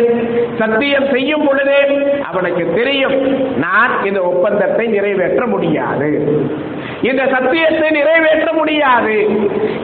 சத்தியம் 0.58 1.10
செய்யும் 1.14 1.46
பொழுது 1.48 1.78
அவனுக்கு 2.24 2.74
தெரியும் 2.74 3.18
நான் 3.58 4.04
இந்த 4.04 4.22
ஒப்பந்தத்தை 4.22 4.88
நிறைவேற்ற 4.88 5.46
முடியாது. 5.46 6.10
இந்த 7.02 7.26
சத்தியத்தை 7.26 7.90
நிறைவேற்ற 7.90 8.54
முடியாது. 8.54 9.16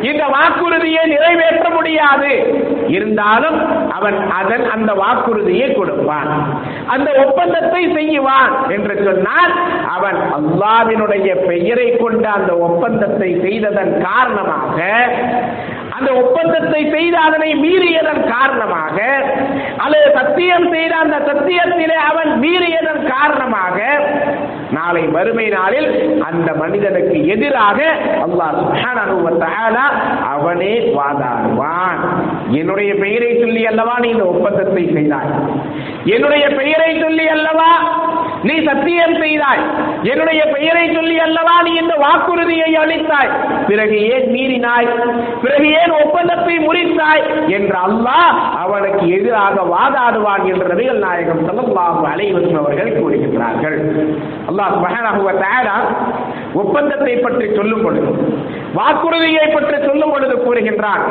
இந்த 0.01 0.25
வாக்குறுதியை 0.25 1.05
நிறைவேற்ற 1.05 1.69
முடியாது. 1.69 2.31
இருந்தாலும் 2.87 3.89
அவன் 3.91 4.29
அதன் 4.29 4.69
அந்த 4.69 4.93
வாக்குறுதியை 5.01 5.67
கொடுப்பான். 5.73 6.31
அந்த 6.87 7.09
ஒப்பந்தத்தை 7.25 7.83
செய்வான் 7.97 8.53
என்று 8.69 8.95
சொன்னால் 9.07 9.53
அவன் 9.95 10.19
அல்லாவினுடைய 10.37 11.29
பெயரை 11.47 11.87
கொண்ட 11.95 12.25
அந்த 12.29 12.51
ஒப்பந்தத்தை 12.67 13.29
செய்ததன் 13.45 13.93
காரணமாக 14.07 14.79
அந்த 15.97 16.09
ஒப்பந்தத்தை 16.21 16.81
செய்த 16.95 17.15
அதனை 17.27 17.49
மீறியதன் 17.63 18.23
காரணமாக 18.33 18.97
அல்லது 19.85 20.07
சத்தியம் 20.19 20.67
செய்த 20.73 20.93
அந்த 21.03 21.17
சத்தியத்திலே 21.29 21.97
அவன் 22.09 22.31
மீறியதன் 22.43 23.01
காரணமாக 23.13 23.75
நாளை 24.77 25.03
மறுமை 25.15 25.45
நாளில் 25.49 25.89
அந்த 26.27 26.49
மனிதனுக்கு 26.61 27.17
எதிராக 27.33 27.79
அல்லாஹ் 28.25 28.57
சுஹானா 28.61 29.85
அவனே 30.33 30.73
வாதாடுவான். 30.97 32.01
என்னுடைய 32.59 32.91
பெயரை 33.03 33.31
சொல்லி 33.41 33.61
அல்லவா 33.71 33.95
நீ 34.03 34.09
இந்த 34.15 34.25
ஒப்பந்தத்தை 34.33 34.83
செய்தாய்? 34.97 35.31
என்னுடைய 36.15 36.45
பெயரை 36.59 36.91
சொல்லி 37.03 37.25
அல்லவா 37.35 37.71
நீ 38.47 38.55
சத்தியம் 38.69 39.15
செய்தாய்? 39.23 39.63
என்னுடைய 40.11 40.41
பெயரை 40.55 40.85
சொல்லி 40.97 41.16
வாக்குறுதியை 42.03 42.71
அளித்தாய். 42.83 43.31
பிறகு 43.69 43.97
ஏன் 44.13 44.27
மீறினாய்? 44.35 44.89
பிறகு 45.43 45.67
ஏன் 45.81 45.93
ஒப்பந்தத்தை 46.01 46.55
முறித்தாய்? 46.65 47.23
என்று 47.57 47.77
அல்லாஹ் 47.87 48.31
அவனுக்கு 48.63 49.05
எதிராக 49.17 49.65
வாதாடுவான் 49.73 50.45
என்று 50.51 50.67
நபிகள் 50.73 51.01
நாயகம் 51.05 51.41
ஸல்லல்லாஹு 51.47 52.03
அலைஹி 52.13 52.53
அவர்கள் 52.61 52.91
கூறுகின்றார்கள். 52.99 53.77
அல்லாஹ் 54.51 54.75
மகனாகுவ 54.85 55.33
தயாரா 55.43 55.77
ஒப்பந்தத்தை 56.63 57.15
பற்றி 57.25 57.47
சொல்லும் 57.55 57.83
பொழுது 57.85 58.11
வாக்குறுதியை 58.77 59.45
பற்றி 59.55 59.77
சொல்லும் 59.87 60.13
பொழுது 60.13 60.35
கூறுகின்றான். 60.45 61.03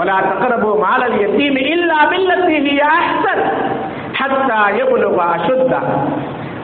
ஒரா 0.00 0.18
தக்ரபு 0.30 0.70
மாலல் 0.84 1.18
யத்தீம் 1.22 1.58
இல்லா 1.74 2.00
பில்லத்தி 2.12 2.56
ஹிய 2.66 2.82
அஹ்சன் 2.98 3.42
ஹத்தா 4.18 4.60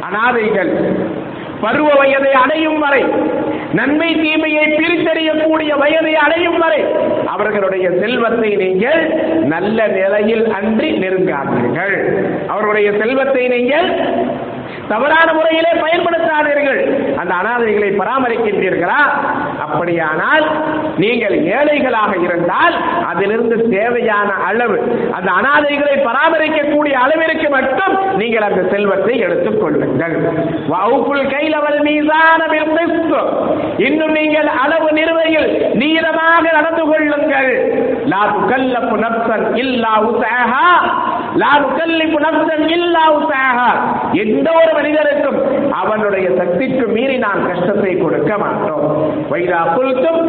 அனாதைகள் 0.07 0.71
பருவ 1.63 1.89
வயதை 2.01 2.31
அடையும் 2.43 2.79
வரை 2.85 3.01
நன்மை 3.73 4.15
தீமையை 4.15 4.65
பிரித்தறியக்கூடிய 4.67 5.79
வயதை 5.79 6.15
அடையும் 6.15 6.59
வரை 6.59 6.85
அவர்களுடைய 7.27 7.91
செல்வத்தை 7.91 8.57
நீங்கள் 8.57 9.01
நல்ல 9.45 9.87
நிலையில் 9.87 10.45
அன்றி 10.51 10.91
நெருங்காதீர்கள். 10.99 11.97
அவர்களுடைய 12.47 12.93
செல்வத்தை 12.93 13.49
நீங்கள் 13.49 13.89
தவறான 14.89 15.33
முறையிலே 15.33 15.73
பயன்படுத்தாதீர்கள். 15.85 16.81
அந்த 17.21 17.33
அனாதைகளை 17.41 17.91
பராமரிக்கின்றீர்களா? 18.01 19.01
அப்படியானால் 19.65 20.45
நீங்கள் 20.97 21.37
ஏழைகளாக 21.57 22.13
இருந்தால் 22.27 22.77
அதிலிருந்து 23.11 23.57
தேவையான 23.69 24.31
அளவு 24.49 24.79
அந்த 25.17 25.31
அனாதைகளை 25.41 25.97
பராமரிக்கக்கூடிய 26.09 26.95
அளவிற்கு 27.05 27.49
மட்டும் 27.57 27.95
நீங்கள் 28.17 28.47
அந்த 28.49 28.63
செல்வத்தை 28.71 29.19
எடுத்துக் 29.19 29.61
கொள்ளுங்கள். 29.63 30.17
கையில் 31.35 31.59
அவள் 31.61 31.81
மீதான 31.81 32.39
இன்னும் 33.89 34.13
நீங்கள் 34.13 34.49
அளவு 34.63 34.89
நிறுவையில் 34.93 35.49
நீளமாக 35.75 36.45
நடந்து 36.59 36.85
கொள்ளுங்கள். 36.91 37.51
லா 38.13 38.21
துக்கல்லப்பு 38.33 38.97
நப்சன் 39.05 39.45
இல்லா 39.63 39.93
உசேஹா 40.09 40.67
லா 41.43 41.51
துக்கல்லிப்பு 41.63 42.19
நப்சன் 42.27 42.65
இல்லா 42.77 43.05
உசேஹா 43.19 43.69
எந்த 44.23 44.49
ஒவ்வொரு 44.61 44.73
மனிதனுக்கும் 44.79 45.39
அவனுடைய 45.81 46.27
சக்திக்கு 46.39 46.87
மீறி 46.95 47.17
நாம் 47.25 47.47
கஷ்டத்தை 47.51 47.93
கொடுக்க 48.01 48.33
மாட்டோம். 48.43 48.85
வைரா 49.31 49.61
புல்தும் 49.77 50.21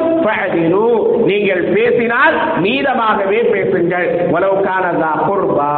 நீங்கள் 1.30 1.64
பேசினால் 1.76 2.36
நீதமாகவே 2.66 3.40
பேசுங்கள். 3.56 4.08
உலவுக்கானதா 4.36 5.12
தா 5.60 5.72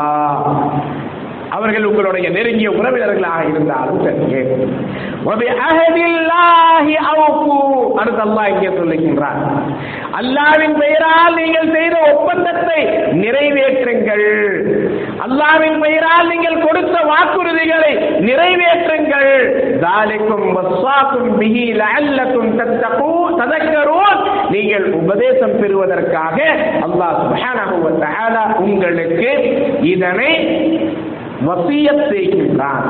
அவர்கள் 1.56 1.88
உங்களுடைய 1.88 2.28
நெருங்கிய 2.36 2.70
உறவினர்களாக 2.78 3.42
இருந்தாலும் 3.50 4.00
சரி. 4.06 4.40
வபிஅஹதில்லாஹி 5.28 6.96
அவ்ஃபு. 7.12 7.58
அடுத்து 8.02 8.24
அல்லாஹ் 8.28 8.50
இங்கே 8.54 8.72
சொல்லுகின்றார் 8.80 9.42
அல்லாவின் 10.20 10.76
பெயரால் 10.82 11.38
நீங்கள் 11.42 11.74
செய்த 11.76 11.96
ஒப்பந்தத்தை 12.14 12.80
நிறைவேற்றுங்கள். 13.24 14.28
அல்லாவின் 15.20 15.80
பெயரால் 15.82 16.28
நீங்கள் 16.28 16.62
கொடுத்த 16.62 17.00
வாக்குறுதிகளை 17.00 17.92
நிறைவேற்றுங்கள். 18.20 19.34
தாலிக்கும் 19.80 20.48
வஸ்ஸாக்கும் 20.58 21.30
பிஹி 21.40 21.66
லஅல்லக்கும் 21.82 22.50
தத்தகூ 22.60 23.12
ததக்கரூன். 23.40 24.50
நீங்கள் 24.50 24.94
உபதேசம் 24.94 25.60
பெறுவதற்காக 25.60 26.44
அல்லாஹ் 26.88 27.20
சுப்ஹானஹு 27.22 27.78
வ 27.86 27.92
தஆலா 28.06 28.58
உங்களுக்கு 28.58 29.32
இதனை 29.82 30.32
வசியத் 31.46 32.06
செய்கின்றான். 32.12 32.86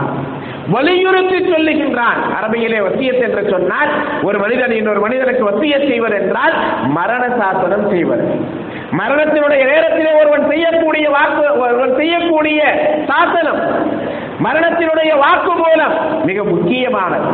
வலியுறுத்தி 0.70 1.38
சொல்லுகின்றான். 1.52 2.20
அரபியிலே 2.40 2.80
வசியத் 2.80 3.22
என்று 3.22 3.50
சொன்னால் 3.50 3.90
ஒரு 4.24 4.40
மனிதன் 4.40 4.72
இன்னொரு 4.72 5.00
மனிதனுக்கு 5.00 5.50
வசியத் 5.50 5.88
செய்வது 5.88 6.16
என்றால் 6.22 6.54
மரண 6.88 7.24
சாசனம் 7.40 7.90
செய்வது 7.90 8.62
மரணத்தினுடைய 9.00 9.62
நேரத்திலே 9.72 10.12
ஒருவன் 10.22 10.50
செய்யக்கூடிய 10.52 11.06
வாக்கு 11.18 11.46
ஒருவன் 11.66 11.96
செய்யக்கூடிய 12.00 12.62
சாசனம் 13.12 13.62
மரணத்தினுடைய 14.46 15.12
வாக்கு 15.24 15.52
மூலம் 15.60 15.94
மிக 16.28 16.44
முக்கியமானது. 16.44 17.28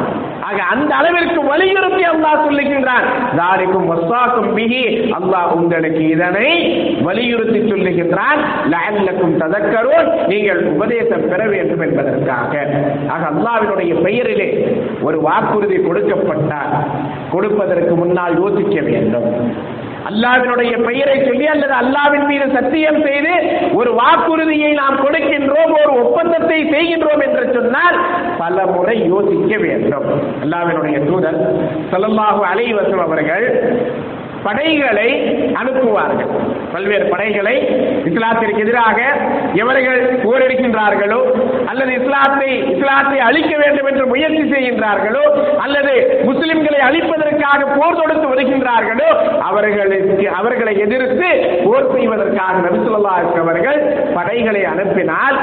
ஆக 0.48 0.60
அந்த 0.74 0.92
அளவிற்கு 1.00 1.40
வலியுறுத்தி 1.50 2.04
அல்லாஹ் 2.12 2.44
சொல்லுகின்றான் 2.46 3.06
தாரிக்கும் 3.40 3.88
வஸ்வாக்கும் 3.92 4.50
பிகி 4.58 4.84
அல்லாஹ் 5.18 5.52
உங்களுக்கு 5.60 6.02
இதனை 6.16 6.50
வலியுறுத்தி 7.08 7.60
சொல்லுகின்றான் 7.72 8.40
லஅல்லக்கும் 8.74 9.36
ததக்கரூன். 9.42 10.10
நீங்கள் 10.32 10.62
உபதேசம் 10.74 11.28
பெற 11.32 11.42
வேண்டும் 11.54 11.84
என்பதற்காக. 11.88 12.54
ஆக 13.16 13.24
அல்லாஹ்வினுடைய 13.34 13.94
பெயரிலே 14.08 14.50
ஒரு 15.08 15.20
வாக்குறுதி 15.28 15.80
கொடுக்கப்பட்டால் 15.88 16.74
கொடுப்பதற்கு 17.36 17.96
முன்னால் 17.96 18.40
யோசிக்க 18.44 18.80
வேண்டும். 18.90 19.30
அல்லாவினுடைய 20.10 20.74
பெயரை 20.88 21.18
சொல்லி 21.28 21.46
அல்லது 21.54 21.74
அல்லாவின் 21.82 22.28
மீது 22.30 22.46
சத்தியம் 22.58 23.02
செய்து 23.08 23.34
ஒரு 23.80 23.92
வாக்குறுதியை 24.02 24.72
நாம் 24.82 25.02
கொடுக்கின்றோம் 25.06 25.74
ஒரு 25.82 25.92
ஒப்பந்தத்தை 26.04 26.60
செய்கின்றோம் 26.76 27.26
என்று 27.28 27.44
சொன்னால் 27.58 27.98
பல 28.44 28.66
முறை 28.76 28.98
யோசிக்க 29.14 29.54
வேண்டும். 29.66 30.08
அல்லாவினுடைய 30.44 31.00
தூதர் 31.10 31.42
ஸல்லல்லாஹு 31.94 32.42
அலைவசம் 32.54 33.04
அவர்கள் 33.08 33.48
படைகளை 34.44 35.08
அனுப்புவார்கள். 35.62 36.30
பல்வேறு 36.74 37.06
படைகளை 37.14 37.56
இஸ்லாத்திற்கு 38.10 38.62
எதிராக 38.66 39.00
எவர்கள் 39.62 40.00
போரெடுக்கின்றார்களோ 40.24 41.20
அல்லது 41.72 41.92
இஸ்லாத்தை 42.00 42.50
இஸ்லாத்தை 42.74 43.18
அழிக்க 43.28 43.52
வேண்டும் 43.64 43.90
என்று 43.92 44.06
முயற்சி 44.14 44.44
செய்கின்றார்களோ 44.54 45.26
அல்லது 45.66 45.94
முஸ்லிம்களை 46.30 46.80
எதற்காக 47.40 47.66
போர் 47.78 47.98
தொடுத்து 48.00 48.28
வருகின்றார்களோ 48.32 49.10
அவர்களுக்கு 49.50 50.26
அவர்களை 50.40 50.74
எதிர்த்து 50.86 51.28
போர் 51.66 51.88
செய்வதற்காக 51.94 52.56
நபிசுல்லா 52.66 53.14
அவர்கள் 53.44 53.80
படைகளை 54.18 54.62
அனுப்பினால் 54.72 55.38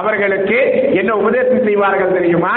அவர்களுக்கு 0.00 0.58
என்ன 1.00 1.10
உபதேசம் 1.20 1.64
செய்வார்கள் 1.68 2.14
தெரியுமா? 2.18 2.54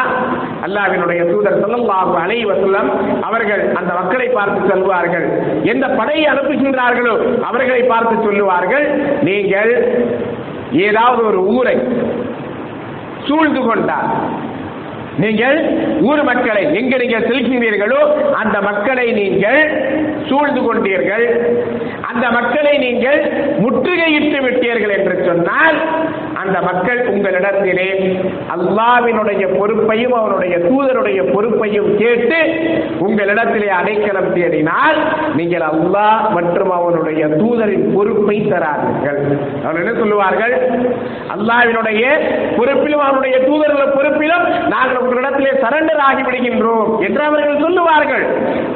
அல்லாவினுடைய 0.66 1.22
தூதர் 1.32 1.60
ஸல்லல்லாஹு 1.64 2.14
அலை 2.24 2.40
வஸல்லம் 2.52 2.90
அவர்கள் 3.30 3.64
அந்த 3.80 3.92
மக்களை 4.00 4.28
பார்த்து 4.38 4.70
சொல்வார்கள். 4.74 5.28
எந்த 5.74 5.88
படையை 6.00 6.26
அனுப்புகின்றார்களோ 6.34 7.16
அவர்களை 7.50 7.82
பார்த்து 7.94 8.16
சொல்லுவார்கள். 8.28 8.88
நீங்கள் 9.30 9.74
ஏதாவது 10.88 11.22
ஒரு 11.32 11.42
ஊரை 11.58 11.78
சூழ்ந்து 13.28 13.62
கொண்டார் 13.70 14.10
நீங்கள் 15.18 15.58
ஊர் 16.02 16.24
மக்களை 16.24 16.64
எங்க 16.74 16.98
நீங்கள் 16.98 17.22
செலுத்தினீர்களோ 17.22 18.00
அந்த 18.34 18.62
மக்களை 18.62 19.12
நீங்கள் 19.12 19.60
சூழ்ந்து 20.30 20.62
கொண்டீர்கள். 20.62 21.26
அந்த 22.02 22.30
மக்களை 22.30 22.78
நீங்கள் 22.78 23.20
முற்றுகையிட்டு 23.60 24.40
விட்டீர்கள் 24.42 24.94
என்று 24.98 25.26
சொன்னால் 25.26 25.78
அந்த 26.34 26.62
மக்கள் 26.62 27.08
உங்களிடத்திலே 27.08 27.90
அல்லாவினுடைய 28.56 29.44
பொறுப்பையும் 29.60 30.16
அவனுடைய 30.20 30.56
தூதருடைய 30.70 31.20
பொறுப்பையும் 31.34 31.90
கேட்டு 32.02 32.40
உங்களிடத்திலே 33.06 33.70
அடைக்கலம் 33.80 34.32
தேடினால் 34.38 34.98
நீங்கள் 35.40 35.66
அல்லாஹ் 35.72 36.26
மற்றும் 36.38 36.72
அவனுடைய 36.78 37.22
தூதரின் 37.42 37.88
பொறுப்பை 37.96 38.38
தராதீர்கள். 38.52 39.20
அவர் 39.66 39.82
என்ன 39.82 39.94
சொல்லுவார்கள்? 40.02 40.56
அல்லாவினுடைய 41.36 42.04
பொறுப்பிலும் 42.58 43.06
அவனுடைய 43.08 43.36
தூதர்கள் 43.48 43.96
பொறுப்பிலும் 43.98 44.46
நாங்கள் 44.74 45.02
உங்களிடத்திலே 45.04 45.54
சரண்டர் 45.64 46.04
ஆகிவிடுகின்றோம் 46.10 46.92
என்று 47.08 47.24
அவர்கள் 47.30 47.62
சொல்லுவார்கள். 47.66 48.26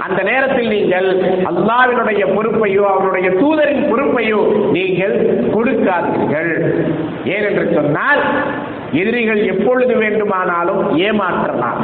அந்த 0.05 0.19
நேரத்தில் 0.31 0.71
நீங்கள் 0.75 1.09
அல்லாவினுடைய 1.51 2.23
பொறுப்பையோ 2.37 2.83
அவனுடைய 2.93 3.29
தூதரின் 3.41 3.85
பொறுப்பையோ 3.91 4.41
நீங்கள் 4.77 5.15
கொடுக்காதீர்கள். 5.55 6.51
ஏனென்று 7.35 7.65
சொன்னால் 7.77 8.21
எதிரிகள் 8.91 9.45
எப்பொழுது 9.45 9.95
வேண்டுமானாலும் 9.95 10.97
ஏமாற்றலாம். 10.97 11.81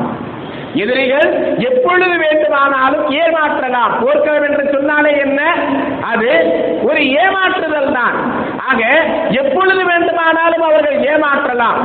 எதிரிகள் 0.74 1.58
எப்பொழுது 1.58 2.18
வேண்டுமானாலும் 2.18 3.10
ஏமாற்றலாம். 3.10 3.94
போர்க்களம் 4.02 4.44
என்று 4.44 4.70
சொன்னாலே 4.72 5.20
என்ன? 5.20 5.42
அது 6.02 6.30
ஒரு 6.82 7.02
ஏமாற்றுதல் 7.02 7.92
தான். 7.92 8.16
ஆக 8.58 8.82
எப்பொழுது 9.30 9.86
வேண்டுமானாலும் 9.86 10.62
அவர்கள் 10.62 10.98
ஏமாற்றலாம். 11.00 11.80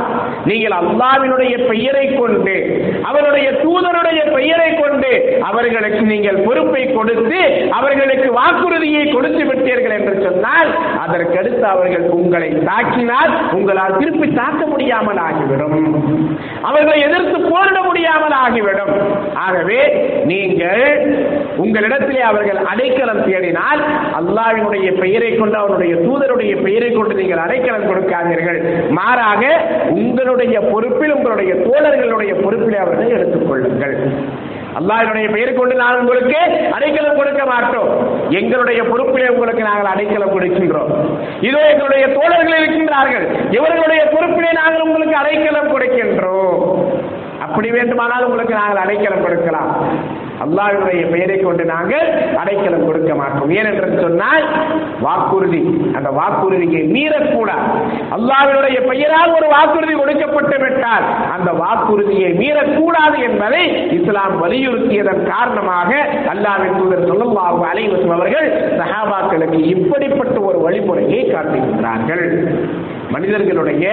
நீங்கள் 0.45 0.71
அல்லாவினுடைய 0.71 1.67
பெயரை 1.67 2.15
கொண்டு 2.15 2.55
அவருடைய 3.03 3.51
தூதருடைய 3.51 4.33
பெயரை 4.33 4.73
கொண்டு 4.73 5.39
அவர்களுக்கு 5.41 6.01
நீங்கள் 6.01 6.35
பொறுப்பை 6.35 6.93
கொடுத்து 6.93 7.69
அவர்களுக்கு 7.71 8.33
வாக்குறுதியை 8.33 9.11
கொடுத்து 9.11 9.43
விட்டீர்கள் 9.45 9.97
என்று 9.99 10.31
சொன்னால் 10.31 10.67
அதற்கடுத்து 11.07 11.61
அவர்கள் 11.61 12.09
உங்களை 12.09 12.49
தாக்கினால் 12.49 13.51
உங்களால் 13.51 13.97
திருப்பி 13.97 14.33
தாக்க 14.33 14.65
முடியாமல் 14.65 15.17
ஆகிவிடும். 15.17 15.77
அவர்களை 16.61 17.01
எதிர்த்து 17.01 17.39
போரிட 17.49 17.81
முடியாமல் 17.81 18.35
ஆகிவிடும். 18.45 18.93
ஆகவே 19.35 19.79
நீங்கள் 20.25 21.15
உங்களிடத்திலே 21.57 22.19
அவர்கள் 22.19 22.65
அடைக்கலம் 22.65 23.25
தேடினால் 23.25 23.81
அல்லாவினுடைய 24.19 24.99
பெயரை 24.99 25.35
கொண்டு 25.35 25.57
அவனுடைய 25.57 25.95
தூதருடைய 25.95 26.61
பெயரை 26.61 26.91
கொண்டு 26.91 27.13
நீங்கள் 27.13 27.37
அடைக்கலம் 27.37 27.89
கொடுக்காதீர்கள். 27.89 28.89
மாறாக 28.89 29.65
உங்களுடைய 29.89 30.59
பொறுப்பில் 30.59 31.13
உங்களுடைய 31.13 31.53
தோழர்களுடைய 31.53 32.33
பொறுப்பிலே 32.45 32.75
அவர்களை 32.75 33.09
எடுத்துக் 33.09 33.45
அல்லாஹினுடைய 34.77 35.27
பெயர் 35.35 35.51
கொண்டு 35.57 35.75
நாங்கள் 35.81 36.01
உங்களுக்கு 36.01 36.39
அடைக்கலம் 36.75 37.19
கொடுக்க 37.19 37.43
மாட்டோம். 37.51 37.89
எங்களுடைய 38.39 38.81
பொறுப்பிலே 38.89 39.27
உங்களுக்கு 39.35 39.63
நாங்கள் 39.69 39.91
அடைக்கலம் 39.93 40.33
கொடுக்கின்றோம். 40.35 40.91
இதோ 41.47 41.61
எங்களுடைய 41.71 42.05
தோழர்கள் 42.17 42.59
இருக்கின்றார்கள். 42.59 43.25
இவர்களுடைய 43.57 44.01
பொறுப்பிலே 44.13 44.51
நாங்கள் 44.61 44.85
உங்களுக்கு 44.87 45.15
அடைக்கலம் 45.21 45.73
கொடுக்கின்றோம். 45.73 46.61
அப்படி 47.45 47.69
வேண்டுமானால் 47.77 48.27
உங்களுக்கு 48.29 48.55
நாங்கள் 48.61 48.83
அடைக்கலம் 48.85 49.25
கொடுக்கலாம். 49.25 49.71
அல்லாஹுடைய 50.43 51.03
பெயரை 51.13 51.37
கொண்டு 51.37 51.63
நாங்கள் 51.71 52.07
அடைக்கலம் 52.41 52.85
கொடுக்க 52.87 53.11
மாட்டோம். 53.21 53.51
ஏனென்று 53.57 53.87
சொன்னால் 54.03 54.45
வாக்குறுதி. 55.05 55.61
அந்த 55.97 56.09
வாக்குறுதியை 56.19 56.83
மீறக்கூடாது. 56.95 57.67
அல்லாஹுடைய 58.17 58.77
பெயரால் 58.89 59.35
ஒரு 59.37 59.47
வாக்குறுதி 59.55 59.95
கொடுக்கப்பட்டு 60.01 60.57
விட்டால் 60.63 61.05
அந்த 61.35 61.49
வாக்குறுதியை 61.63 62.31
மீறக்கூடாது 62.41 63.17
என்பதை 63.29 63.63
இஸ்லாம் 63.97 64.35
வலியுறுத்தியதன் 64.43 65.23
காரணமாக 65.33 65.91
அல்லாஹ்வின் 66.33 66.77
தூதர் 66.79 67.05
ஸல்லல்லாஹு 67.09 67.61
அலைவசம் 67.71 68.15
அவர்கள் 68.17 68.47
சஹாபாக்களுக்கு 68.81 69.61
இப்படிப்பட்ட 69.75 70.37
ஒரு 70.49 70.59
வழிமுறையை 70.65 71.21
காட்டுகின்றார்கள் 71.33 72.25
மனிதர்களுடைய 73.15 73.85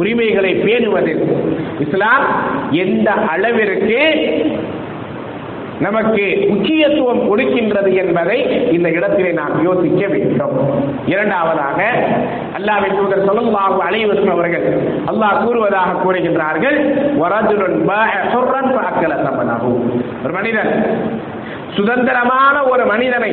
உரிமைகளை 0.00 0.52
பேணுவதில் 0.64 1.24
இஸ்லாம் 1.84 2.24
எந்த 2.82 3.08
அளவிற்கு 3.32 3.98
நமக்கு 5.82 6.24
முக்கியத்துவம் 6.48 7.22
கொடுக்கின்றது 7.30 7.90
என்பதை 8.02 8.38
இந்த 8.72 8.88
இடத்திலே 8.90 9.30
நாம் 9.32 9.54
யோசிக்க 9.62 10.02
வேண்டும். 10.06 10.54
இரண்டாவதாக 11.06 11.78
அல்லாவின் 12.58 12.96
தூதர் 12.96 13.24
ஸல்லல்லாஹு 13.28 13.78
அலைவசம் 13.88 14.32
அவர்கள் 14.36 14.66
அல்லாஹ் 15.12 15.42
கூறுவதாக 15.44 15.98
கூறுகின்றார்கள் 16.04 16.78
ஒரு 20.24 20.32
மனிதன் 20.32 20.70
சுதந்திரமான 21.74 22.62
ஒரு 22.62 22.86
மனிதனை 22.86 23.32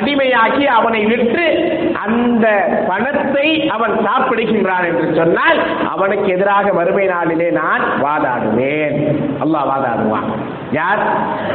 அடிமையாக்கி 0.00 0.64
அவனை 0.64 1.04
விற்று 1.04 1.78
அந்த 2.04 2.48
பணத்தை 2.88 3.68
அவன் 3.68 3.90
சாப்பிடுகின்றான் 3.90 4.84
என்று 4.84 5.14
சொன்னால் 5.14 5.58
அவனுக்கு 5.88 6.32
எதிராக 6.32 6.72
வறுமை 6.72 7.06
நாளிலே 7.06 7.50
நான் 7.50 7.80
வாதாடுவேன். 8.02 8.96
அல்லாஹ் 9.44 9.70
வாதாடுவான். 9.72 10.28
யார்? 10.72 10.98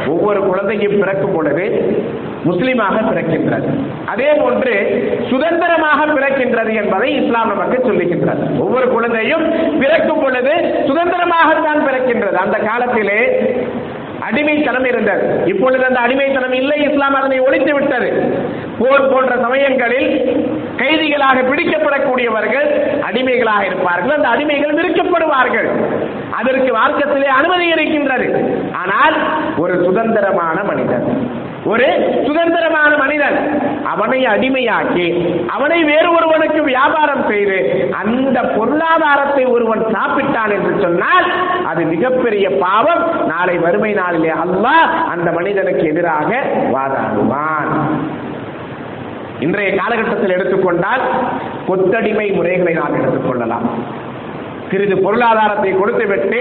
ஒவ்வொரு 0.06 0.40
குழந்தையும் 0.40 0.98
பிறக்கும் 0.98 1.34
பொழுது 1.34 1.64
முஸ்லீமாக 2.44 2.96
பிறக்கின்றது. 3.00 3.88
அதே 4.06 4.32
போன்று 4.32 4.74
சுதந்திரமாக 5.30 6.06
பிறக்கின்றது 6.06 6.74
என்பதை 6.74 7.24
இஸ்லாம் 7.24 7.48
நமக்கு 7.48 7.92
சொல்லுகின்றது. 7.92 8.58
ஒவ்வொரு 8.58 8.88
குழந்தையும் 8.88 9.78
பிறக்கும் 9.78 10.20
பொழுது 10.20 10.50
சுதந்திரமாகத்தான் 10.86 11.86
பிறக்கின்றது. 11.86 12.34
அந்த 12.34 12.58
காலத்திலே 12.58 13.35
அடிமைத்தனம் 14.26 14.86
இருந்தது 14.90 15.24
இப்பொழுது 15.52 15.84
அந்த 15.88 16.00
அடிமைத்தனம் 16.06 16.54
இல்லை 16.60 16.78
இஸ்லாம் 16.88 17.18
அதனை 17.20 17.38
ஒழித்து 17.46 17.72
விட்டது. 17.76 18.10
போர் 18.80 19.10
போன்ற 19.12 19.32
சமயங்களில் 19.44 20.08
கைதிகளாக 20.80 21.42
பிடிக்கப்படக்கூடியவர்கள் 21.50 22.68
அடிமைகளாக 23.08 23.62
இருப்பார்கள் 23.70 24.16
அந்த 24.16 24.28
அடிமைகள் 24.34 24.76
விற்கப்படுவார்கள் 24.78 25.68
அதற்கு 26.40 26.70
மார்க்கத்திலே 26.78 27.28
அனுமதி 27.40 27.66
இருக்கின்றது. 27.74 28.28
ஆனால் 28.82 29.16
ஒரு 29.64 29.74
சுதந்திரமான 29.86 30.58
மனிதன் 30.70 31.06
ஒரு 31.72 31.86
சுதந்திரமான 32.26 32.90
மனிதன். 33.02 33.36
அவனை 33.92 34.18
அடிமையாக்கி 34.32 35.06
அவனை 35.54 35.78
வேறு 35.90 36.08
ஒருவனுக்கு 36.16 36.60
வியாபாரம் 36.62 37.24
செய்து 37.30 37.58
அந்த 38.00 38.38
பொருளாதாரத்தை 38.56 39.44
ஒருவன் 39.54 39.82
சாப்பிட்டான் 39.94 40.52
என்று 40.56 40.72
சொன்னால் 40.84 41.26
அது 41.70 41.84
மிகப்பெரிய 41.84 42.46
பாவம். 42.64 43.02
நாளை 43.32 43.56
வறுமை 43.66 43.92
நாளிலே 44.00 44.32
அல்லாஹ் 44.44 44.86
அந்த 45.14 45.28
மனிதனுக்கு 45.38 45.84
எதிராக 45.92 46.30
வாதாடுவான். 46.74 47.72
இன்றைய 49.46 49.70
காலகட்டத்தில் 49.80 50.36
எடுத்துக்கொண்டால் 50.36 51.04
கொத்தடிமை 51.68 52.28
முறைகளை 52.34 52.74
நாம் 52.74 52.98
எடுத்துக்கொள்ளலாம். 53.00 53.66
சிறிது 54.70 54.96
பொருளாதாரத்தை 55.02 55.70
கொடுத்துவிட்டு 55.72 56.40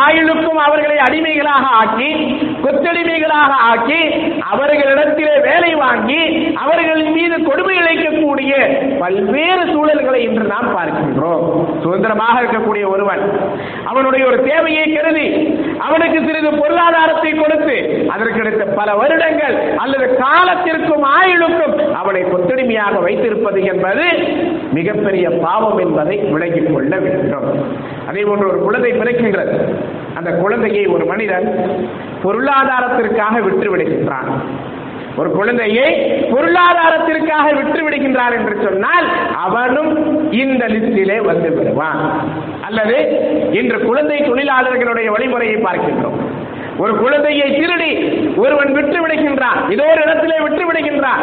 ஆயுளுக்கும் 0.00 0.60
அவர்களை 0.62 0.96
அடிமைகளாக 0.98 1.64
ஆக்கி 1.80 2.10
கொத்தடிமைகளாக 2.62 3.52
ஆக்கி 3.70 4.00
அவர்களிடத்திலே 4.52 5.34
வேலை 5.40 5.72
வாங்கி 5.76 6.22
அவர்களின் 6.56 7.12
மீது 7.12 7.38
கொடுமைகள் 7.42 7.85
இருக்கக்கூடிய 8.46 8.98
பல்வேறு 9.02 9.62
சூழல்களை 9.72 10.20
இன்று 10.26 10.44
நாம் 10.54 10.68
பார்க்கின்றோம். 10.76 11.44
சுதந்திரமாக 11.82 12.34
இருக்கக்கூடிய 12.42 12.84
ஒருவன் 12.94 13.22
அவனுடைய 13.90 14.22
ஒரு 14.30 14.38
தேவையை 14.50 14.86
கருதி 14.94 15.26
அவனுக்கு 15.86 16.18
சிறிது 16.26 16.50
பொருளாதாரத்தை 16.60 17.32
கொடுத்து 17.34 17.76
அதற்கு 18.14 18.42
அடுத்த 18.44 18.64
பல 18.80 18.88
வருடங்கள் 19.00 19.56
அல்லது 19.84 20.06
காலத்திற்கும் 20.24 21.04
ஆயுளுக்கும் 21.18 21.76
அவனை 22.00 22.22
கொத்தடிமையாக 22.32 23.02
வைத்திருப்பது 23.06 23.60
என்பது 23.72 24.06
மிகப்பெரிய 24.78 25.26
பாவம் 25.44 25.78
என்பதை 25.84 26.16
விளங்கிக் 26.34 26.70
கொள்ள 26.72 26.92
வேண்டும். 27.06 27.48
அதே 28.08 28.22
போன்று 28.28 28.50
ஒரு 28.52 28.60
குழந்தை 28.66 28.92
பிறக்கின்றது. 28.92 29.54
அந்த 30.18 30.30
குழந்தையை 30.42 30.84
ஒரு 30.94 31.04
மனிதன் 31.12 31.46
பொருளாதாரத்திற்காக 32.24 33.34
விட்டு 33.46 33.66
விடுகின்றான் 33.72 34.30
ஒரு 35.16 35.30
குழந்தையை 35.30 35.86
பொருளாதாரத்திற்காக 36.32 37.54
விட்டு 37.54 37.80
விடுகின்றார் 37.88 38.34
என்று 38.36 38.56
சொன்னால் 38.62 39.06
அவனும் 39.34 39.92
இந்த 40.32 40.66
லிஸ்டிலே 40.66 41.18
வந்து 41.20 41.50
விடுவான். 41.50 42.00
அல்லது 42.62 42.96
இன்று 43.52 43.78
குழந்தை 43.80 44.18
தொழிலாளர்களுடைய 44.18 45.10
வழிமுறையை 45.12 45.58
பார்க்கின்றோம். 45.60 46.18
ஒரு 46.82 46.92
குழந்தையை 47.02 47.46
திருடி 47.58 47.90
ஒருவன் 48.42 48.72
விட்டு 48.76 48.98
விடுகின்றான். 49.02 49.58
இதோ 49.74 49.84
ஒரு 49.92 50.00
இடத்திலே 50.06 50.38
விட்டு 50.44 50.64
விடுகின்றான். 50.68 51.22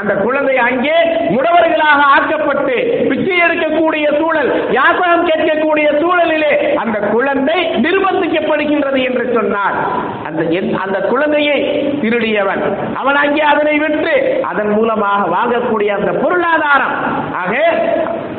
அந்த 0.00 0.12
குழந்தை 0.24 0.56
அங்கே 0.68 0.96
முடவர்களாக 1.34 2.00
ஆக்கப்பட்டு 2.16 2.76
பிச்சை 3.10 3.36
எடுக்கக்கூடிய 3.46 4.06
சூழல் 4.20 4.50
யாசகம் 4.78 5.26
கேட்கக்கூடிய 5.30 5.88
சூழலிலே 6.02 6.52
அந்த 6.82 6.98
குழந்தை 7.14 7.58
நிர்பந்திக்கப்படுகின்றது 7.86 9.00
என்று 9.08 9.26
சொன்னார். 9.36 9.76
அந்த 10.28 10.42
அந்த 10.84 10.98
குழந்தையை 11.12 11.58
திருடியவன் 12.02 12.62
அவன் 13.02 13.18
அங்கே 13.24 13.44
அதனை 13.52 13.76
விற்று 13.84 14.16
அதன் 14.52 14.72
மூலமாக 14.78 15.22
வாங்கக்கூடிய 15.36 15.90
அந்த 15.98 16.12
பொருளாதாரம். 16.22 16.96
ஆக 17.42 17.54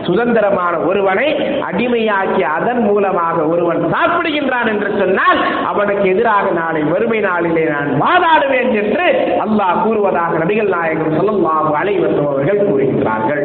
சுதந்திரமான 0.07 0.73
ஒருவனை 0.89 1.27
அடிமையாக்கி 1.69 2.43
அதன் 2.55 2.81
மூலமாக 2.87 3.37
ஒருவன் 3.53 3.81
சாப்பிடுகின்றான் 3.93 4.69
என்று 4.73 4.89
சொன்னால் 5.01 5.39
அவனுக்கு 5.71 6.05
எதிராக 6.13 6.45
நாளை 6.59 6.81
வறுமை 6.93 7.19
நாளிலே 7.27 7.63
நான் 7.73 7.91
வாதாடுவேன் 8.03 8.71
என்று 8.81 9.07
அல்லாஹ் 9.45 9.81
கூறுவதாக 9.85 10.37
நபிகள் 10.43 10.73
நாயகம் 10.75 11.17
சொல்லும் 11.19 11.41
அலைஹி 11.81 12.03
அவர்கள் 12.25 12.65
கூறுகின்றார்கள். 12.69 13.43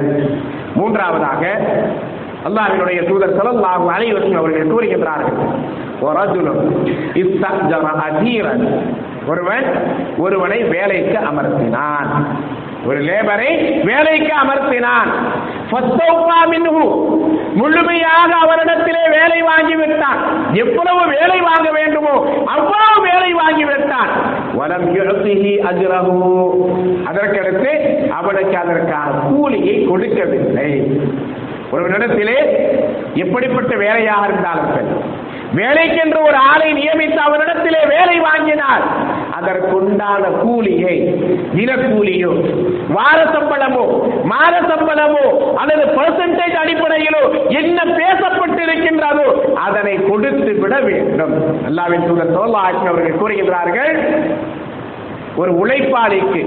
மூன்றாவதாக 0.78 1.42
அல்லாஹினுடைய 2.48 3.00
தூதர் 3.08 3.34
ஸல்லல்லாஹு 3.38 3.86
அலைஹி 3.96 4.12
அவர்கள் 4.40 4.70
கூறுகின்றார்கள். 4.72 5.38
ஒருவன் 9.32 9.66
ஒருவனை 10.24 10.58
வேலைக்கு 10.74 11.18
அமர்த்தினான். 11.30 12.10
ஒரு 12.86 13.00
லேபரை 13.00 13.50
வேலைக்கு 13.84 14.32
அமர்த்தினான். 14.42 15.10
முழுமையாக 17.54 18.30
அவரிடத்திலே 18.44 19.02
வேலை 19.10 19.40
வாங்கி 19.42 19.76
விட்டான் 19.76 20.20
எவ்வளவு 20.52 21.06
வேலை 21.06 21.40
வாங்க 21.40 21.70
வேண்டுமோ 21.70 22.14
அவ்வளவு 22.46 23.00
வேலை 23.02 23.32
வாங்கி 23.32 23.64
விட்டான் 23.64 24.10
வலம் 24.54 24.94
யுஅத்திஹி 24.94 25.52
அஜ்ரஹு. 25.70 26.16
அதற்கடுத்து 27.10 27.72
அவனுக்கு 28.08 28.56
அதற்கான 28.56 29.12
கூலியை 29.30 29.84
கொடுக்கவில்லை. 29.84 30.70
ஒருவனிடத்திலே 31.72 32.38
எப்படிப்பட்ட 33.14 33.76
வேலையாக 33.76 34.26
இருந்தாலும் 34.26 34.72
சரி. 34.74 34.86
வேலைக்கென்று 35.56 36.22
ஒரு 36.22 36.36
ஆளை 36.36 36.72
நியமித்து 36.72 37.20
அவரிடத்திலே 37.28 37.88
வேலை 37.88 38.18
வாங்கினார். 38.18 38.82
அதற்குண்டான 39.38 40.22
கூலியை 40.42 40.96
தினக்கூலியோ 41.56 42.32
வார 42.96 43.18
சம்பளமோ 43.34 43.84
மாத 44.32 44.54
சம்பளமோ 44.70 45.24
அல்லது 45.62 45.84
பர்சன்டேஜ் 45.98 46.56
அடிப்படையிலோ 46.62 47.22
என்ன 47.60 47.78
பேசப்பட்டிருக்கின்றதோ 48.00 49.28
அதனை 49.66 49.94
கொடுத்து 50.10 50.52
விட 50.62 50.74
வேண்டும். 50.88 51.34
அல்லாவின் 51.70 52.06
தூதர் 52.08 52.34
சோல்லாஹ் 52.36 52.88
அவர்கள் 52.90 53.20
கூறுகின்றார்கள் 53.22 53.94
ஒரு 55.40 55.52
உழைப்பாளிக்கு 55.62 56.40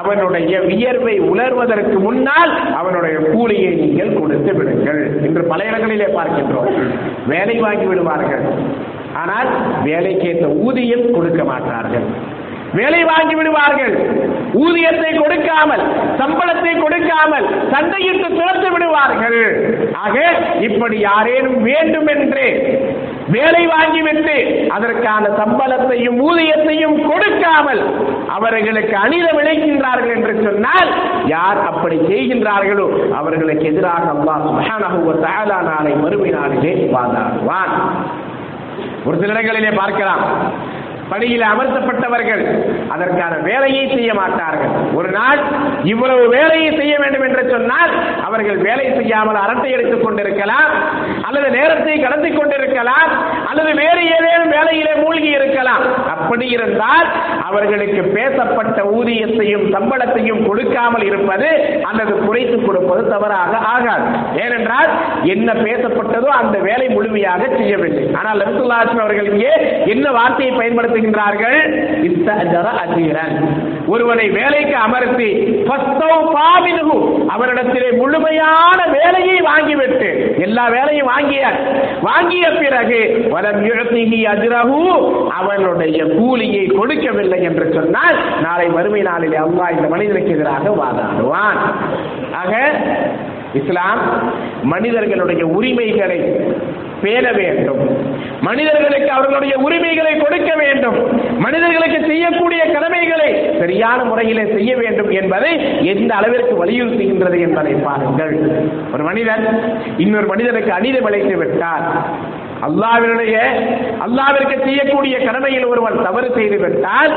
அவனுடைய 0.00 0.54
வியர்வை 0.70 1.14
உலர்வதற்கு 1.30 1.96
முன்னால் 2.06 2.52
அவனுடைய 2.80 3.16
கூலியை 3.32 3.70
நீங்கள் 3.80 4.16
கொடுத்து 4.18 4.52
விடுங்கள் 4.58 5.00
என்று 5.26 5.42
பல 5.50 5.60
இடங்களிலே 5.70 6.08
பார்க்கின்றோம். 6.16 6.70
வேலை 7.32 7.56
வாங்கி 7.64 7.86
விடுவார்கள். 7.90 8.44
ஆனால் 9.22 9.48
வேலைக்கேற்ற 9.88 10.46
ஊதியம் 10.66 11.08
கொடுக்க 11.16 11.42
மாட்டார்கள். 11.50 12.06
வேலை 12.78 13.00
வாங்கி 13.10 13.34
விடுவார்கள். 13.38 13.94
ஊதியத்தை 14.64 15.10
கொடுக்காமல் 15.14 15.82
சம்பளத்தை 16.20 16.72
கொடுக்காமல் 16.84 17.46
சண்டையிட்டு 17.72 18.28
துரத்து 18.38 18.68
விடுவார்கள். 18.74 19.40
ஆக 20.04 20.16
இப்படி 20.68 20.96
யாரேனும் 21.10 21.58
வேண்டும் 21.68 22.08
என்று 22.14 22.46
வேலை 23.34 23.60
வாங்கிவிட்டு 23.72 24.36
அதற்கான 24.76 25.24
சம்பளத்தையும் 25.40 26.18
ஊதியத்தையும் 26.28 26.96
கொடுக்காமல் 27.10 27.82
அவர்களுக்கு 28.36 28.94
அணில 29.04 29.26
விளைக்கின்றார்கள் 29.38 30.14
என்று 30.16 30.32
சொன்னால் 30.46 30.90
யார் 31.34 31.60
அப்படி 31.70 31.98
செய்கின்றார்களோ 32.10 32.88
அவர்களுக்கு 33.20 33.66
எதிராக 33.72 34.06
அல்லாஹ் 34.16 34.42
சுப்ஹானஹு 34.48 35.00
வ 35.08 35.14
நாளை 35.70 35.94
மறுமை 36.02 36.32
நாளிலே 36.38 36.74
வாதாடுவான். 36.96 37.72
ஒரு 39.06 39.16
சில 39.20 39.32
இடங்களிலே 39.32 39.70
பார்க்கலாம். 39.76 40.20
பணியில் 41.12 41.46
அமர்த்தப்பட்டவர்கள் 41.52 42.44
அதற்கான 42.94 43.32
வேலையை 43.48 43.84
செய்ய 43.94 44.10
மாட்டார்கள். 44.20 44.72
ஒரு 44.98 45.10
நாள் 45.18 45.40
இவ்வளவு 45.92 46.24
வேலையை 46.36 46.70
செய்ய 46.80 46.94
வேண்டும் 47.02 47.26
என்று 47.28 47.42
சொன்னால் 47.54 47.92
அவர்கள் 48.28 48.58
வேலை 48.68 48.86
செய்யாமல் 48.98 49.42
அரட்டை 49.44 49.70
எடுத்துக் 49.76 50.04
கொண்டிருக்கலாம் 50.04 50.70
அல்லது 51.26 51.48
நேரத்தை 51.58 51.96
கடந்து 52.04 52.30
கொண்டிருக்கலாம் 52.38 53.10
அல்லது 53.50 53.70
வேறு 53.82 54.02
ஏதேனும் 54.16 54.54
வேலையிலே 54.56 54.94
மூழ்கி 55.02 55.30
இருக்கலாம். 55.38 55.84
அப்படி 56.14 56.46
இருந்தால் 56.56 57.08
அவர்களுக்கு 57.48 58.02
பேசப்பட்ட 58.16 58.78
ஊதியத்தையும் 58.98 59.66
சம்பளத்தையும் 59.74 60.42
கொடுக்காமல் 60.48 61.04
இருப்பது 61.10 61.48
அல்லது 61.90 62.12
குறைத்து 62.26 62.56
கொடுப்பது 62.66 63.02
தவறாக 63.14 63.52
ஆகாது. 63.74 64.06
ஏனென்றால் 64.44 64.90
என்ன 65.34 65.48
பேசப்பட்டதோ 65.66 66.30
அந்த 66.40 66.56
வேலை 66.68 66.88
முழுமையாக 66.96 67.42
செய்யவில்லை. 67.58 68.04
ஆனால் 68.20 68.40
நபிசுல்லாஸ்லம் 68.42 69.04
அவர்கள் 69.06 69.30
இங்கே 69.34 69.52
என்ன 69.94 70.06
வார்த்தையை 70.18 70.52
பயன்படுத்தி 70.60 71.00
சொல்லுகின்றார்கள் 71.02 71.58
ஒருவனை 73.86 74.26
வேலைக்கு 74.30 74.76
அமர்த்தி 74.76 75.28
அவரிடத்திலே 77.32 77.88
முழுமையான 77.96 78.78
வேலையை 78.92 79.38
வாங்கிவிட்டு 79.42 80.10
எல்லா 80.38 80.68
வேலையும் 80.68 81.06
வாங்கிய 81.06 81.42
வாங்கிய 82.00 82.44
பிறகு 82.52 83.00
வலம் 83.30 83.62
யுழத்திகி 83.64 84.20
அஜ்ரஹு. 84.32 84.80
அவனுடைய 85.38 85.98
கூலியை 86.16 86.64
கொடுக்கவில்லை 86.78 87.42
என்று 87.42 87.72
சொன்னால் 87.74 88.16
நாளை 88.40 88.68
வறுமை 88.68 89.02
நாளிலே 89.02 89.38
அல்லாஹ் 89.38 89.74
இந்த 89.76 89.88
மனிதனுக்கு 89.88 90.30
எதிராக 90.30 90.68
வாதாடுவான். 90.80 91.60
ஆக 92.34 92.52
இஸ்லாம் 93.54 94.00
மனிதர்களுடைய 94.64 95.46
உரிமைகளை 95.56 96.20
பேண 97.02 97.32
வேண்டும். 97.32 97.80
மனிதர்களுக்கு 98.40 99.10
அவர்களுடைய 99.10 99.54
உரிமைகளை 99.56 100.12
கொடுக்க 100.16 100.52
வேண்டும். 100.54 100.98
மனிதர்களுக்கு 101.38 102.00
செய்யக்கூடிய 102.06 102.62
கடமைகளை 102.72 103.30
சரியான 103.58 104.04
முறையிலே 104.04 104.44
செய்ய 104.54 104.76
வேண்டும் 104.76 105.10
என்பதை 105.10 105.52
எந்த 105.86 106.14
அளவிற்கு 106.14 106.54
வலியுறுத்துகின்றது 106.64 107.38
என்பதை 107.46 107.74
பாருங்கள். 107.74 108.34
ஒரு 108.94 109.02
மனிதன் 109.02 109.44
இன்னொரு 109.98 110.26
மனிதனுக்கு 110.26 110.72
அநீதம் 110.72 111.08
இழைத்து 111.08 111.36
விட்டார். 111.36 111.86
அல்லாவினுடைய 112.66 113.36
அல்லாவிற்கு 114.04 114.56
செய்யக்கூடிய 114.64 115.18
கடமையில் 115.18 115.66
ஒருவன் 115.66 116.02
தவறு 116.02 116.28
செய்து 116.34 116.58
விட்டால் 116.58 117.14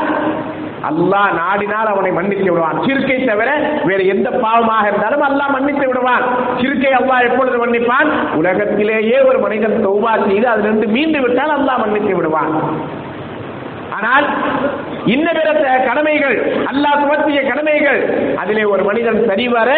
அல்லாஹ் 0.90 1.30
நாடினால் 1.40 1.90
அவனை 1.92 2.10
மன்னித்து 2.12 2.50
விடுவான். 2.52 2.78
சிறுக்கை 2.86 3.24
தவிர 3.24 3.50
வேறு 3.84 4.06
எந்த 4.06 4.30
பாவமாக 4.30 4.86
இருந்தாலும் 4.86 5.24
அல்லாஹ் 5.28 5.54
மன்னித்து 5.56 5.86
விடுவான். 5.86 6.24
சிறுக்கை 6.60 6.92
அல்லாஹ் 6.92 7.26
எப்பொழுது 7.28 7.58
மன்னிப்பான்? 7.64 8.10
உலகத்திலேயே 8.34 9.18
ஒரு 9.20 9.38
மனிதன் 9.38 9.84
தௌபா 9.86 10.12
செய்து 10.28 10.48
அதிலிருந்து 10.48 10.88
மீண்டு 10.88 11.20
விட்டால் 11.20 11.56
அல்லாஹ் 11.58 11.82
மன்னித்து 11.84 12.14
விடுவான். 12.16 12.52
ஆனால் 13.96 14.26
இன்ன 15.14 15.26
பிற 15.36 15.72
கடமைகள் 15.88 16.36
அல்லாஹ் 16.70 17.00
சுமத்திய 17.02 17.40
கடமைகள் 17.50 18.00
அதிலே 18.42 18.64
ஒரு 18.74 18.82
மனிதன் 18.88 19.20
சரிவர 19.28 19.70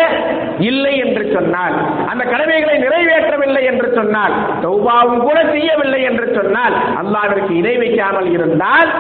இல்லை 0.69 0.95
என்று 1.05 1.25
சொன்னால் 1.35 1.75
அந்த 2.11 2.23
கடமைகளை 2.33 2.77
நிறைவேற்றவில்லை 2.85 3.63
என்று 3.73 3.89
சொன்னால் 3.99 4.35
தௌபாவும் 4.65 5.25
கூட 5.27 5.39
செய்யவில்லை 5.55 6.01
என்று 6.11 6.27
சொன்னால் 6.39 6.77
அல்லாவிற்கு 7.01 7.53
இணை 7.61 7.75
வைக்காமல் 7.83 8.31
இருந்தால் 8.37 8.91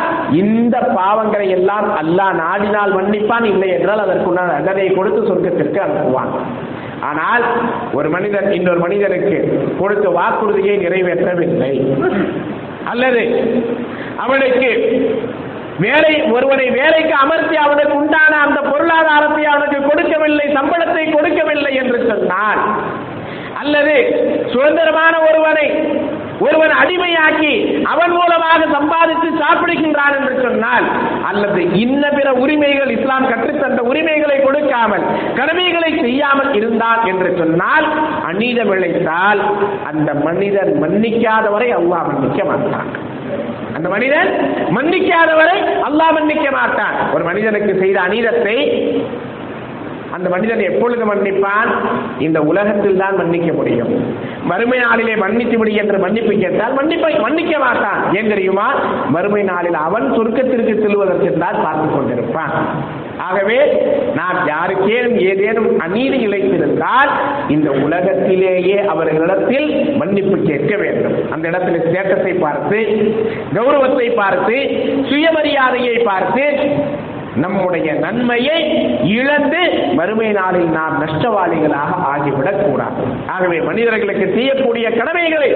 இந்த 0.42 0.76
பாவங்களை 0.98 1.48
எல்லாம் 1.58 1.88
அல்லாஹ் 2.02 2.34
நாடினால் 2.44 2.96
மன்னிப்பான் 2.98 3.48
இல்லை 3.54 3.70
என்றால் 3.76 4.04
அதற்குண்டான 4.06 4.52
தண்டனை 4.56 4.90
கொடுத்து 4.98 5.22
சொர்க்கத்திற்கு 5.30 5.80
அனுப்புவான். 5.86 6.32
ஆனால் 7.08 7.44
ஒரு 7.98 8.08
மனிதன் 8.14 8.48
இன்னொரு 8.58 8.80
மனிதனுக்கு 8.84 9.36
கொடுத்த 9.80 10.06
வாக்குறுதியை 10.18 10.76
நிறைவேற்றவில்லை. 10.84 11.72
அல்லது 12.90 13.22
அவனுக்கு 14.16 14.68
வேலை 15.78 16.14
ஒருவனை 16.32 16.66
வேலைக்கு 16.70 17.14
அமர்த்தி 17.16 17.56
அவனுக்கு 17.56 17.94
உண்டான 17.94 18.32
அந்த 18.38 18.60
பொருளாதாரத்தை 18.62 19.44
அவனுக்கு 19.44 19.80
கொடுக்கவில்லை 19.82 20.46
சம்பளத்தை 20.54 21.04
கொடுக்கவில்லை 21.10 21.72
என்று 21.74 21.98
சொன்னால் 22.08 22.62
அல்லது 23.60 23.94
சுதந்திரமான 24.54 25.14
ஒருவனை 25.28 25.66
ஒருவன் 26.46 26.72
அடிமையாக்கி 26.80 27.52
அவன் 27.92 28.12
மூலமாக 28.16 28.66
சம்பாதித்து 28.74 29.28
சாப்பிடுகின்றான் 29.40 30.16
என்று 30.18 30.34
சொன்னால் 30.44 30.86
அல்லது 31.30 31.60
இன்ன 31.84 32.02
பிற 32.16 32.28
உரிமைகள் 32.42 32.92
இஸ்லாம் 32.96 33.26
கற்றுத்தந்த 33.30 33.80
உரிமைகளை 33.90 34.36
கொடுக்காமல் 34.44 35.04
கடமைகளை 35.38 35.90
செய்யாமல் 36.04 36.52
இருந்தான் 36.60 37.02
என்று 37.12 37.30
சொன்னால் 37.40 37.86
அநீதம் 38.30 38.72
இழைத்தால் 38.76 39.42
அந்த 39.90 40.12
மனிதன் 40.26 40.72
மன்னிக்காதவரை 40.84 41.70
அல்லாஹ் 41.80 42.06
மன்னிக்க 42.10 42.44
மாட்டான். 42.50 42.88
அந்த 43.76 43.88
மனிதன் 43.94 44.30
மன்னிக்காதவரை 44.76 45.58
அல்லாஹ் 45.88 46.14
மன்னிக்க 46.18 46.48
மாட்டான். 46.58 46.96
ஒரு 47.14 47.24
மனிதனுக்கு 47.30 47.74
செய்த 47.82 47.98
அநீதத்தை 48.08 48.56
அந்த 50.12 50.28
மனிதன் 50.28 50.58
எப்பொழுது 50.58 51.14
மன்னிப்பான்? 51.14 51.70
இந்த 52.18 52.40
உலகத்தில் 52.42 52.96
தான் 52.96 53.16
மன்னிக்க 53.16 53.52
முடியும். 53.52 54.14
மறுமை 54.44 54.78
நாளிலே 54.78 55.16
மன்னித்து 55.16 55.58
விடு 55.58 55.74
என்று 55.74 55.98
மன்னிப்பு 55.98 56.32
கேட்டால் 56.32 56.74
மன்னிப்பை 56.74 57.20
மன்னிக்க 57.20 57.58
மாட்டான். 57.58 58.14
ஏன் 58.14 58.28
தெரியுமா? 58.28 58.74
மறுமை 59.08 59.42
நாளில் 59.42 59.74
அவன் 59.74 60.12
சொர்க்கத்திற்கு 60.12 60.80
செல்வதற்கு 60.80 61.38
தான் 61.38 61.62
பார்த்துக் 61.62 61.94
கொண்டிருப்பான். 61.94 62.54
ஆகவே 63.18 63.86
நாம் 64.14 64.38
யாருக்கேனும் 64.46 65.16
ஏதேனும் 65.18 65.78
அநீதி 65.78 66.26
இழைத்திருந்தால் 66.26 67.10
இந்த 67.48 67.70
உலகத்திலேயே 67.70 68.78
அவர்களிடத்தில் 68.80 69.94
மன்னிப்பு 69.96 70.38
கேட்க 70.38 70.76
வேண்டும். 70.76 71.30
அந்த 71.30 71.48
இடத்தில் 71.48 71.82
ஸ்டேட்டஸை 71.82 72.38
பார்த்து 72.38 72.78
கௌரவத்தை 73.54 74.10
பார்த்து 74.10 74.56
சுயமரியாதையை 75.10 76.04
பார்த்து 76.04 76.44
நம்முடைய 77.40 77.92
நன்மையை 77.92 78.58
இழந்து 79.04 79.58
மறுமை 79.92 80.32
நாளில் 80.32 80.68
நாம் 80.68 81.06
நஷ்டவாளிகளாக 81.06 81.92
ஆகிவிடக் 82.04 82.64
கூடாது. 82.64 83.02
ஆகவே 83.26 83.60
மனிதர்களுக்கு 83.60 84.32
செய்யக்கூடிய 84.34 84.90
கடமைகளை 84.90 85.50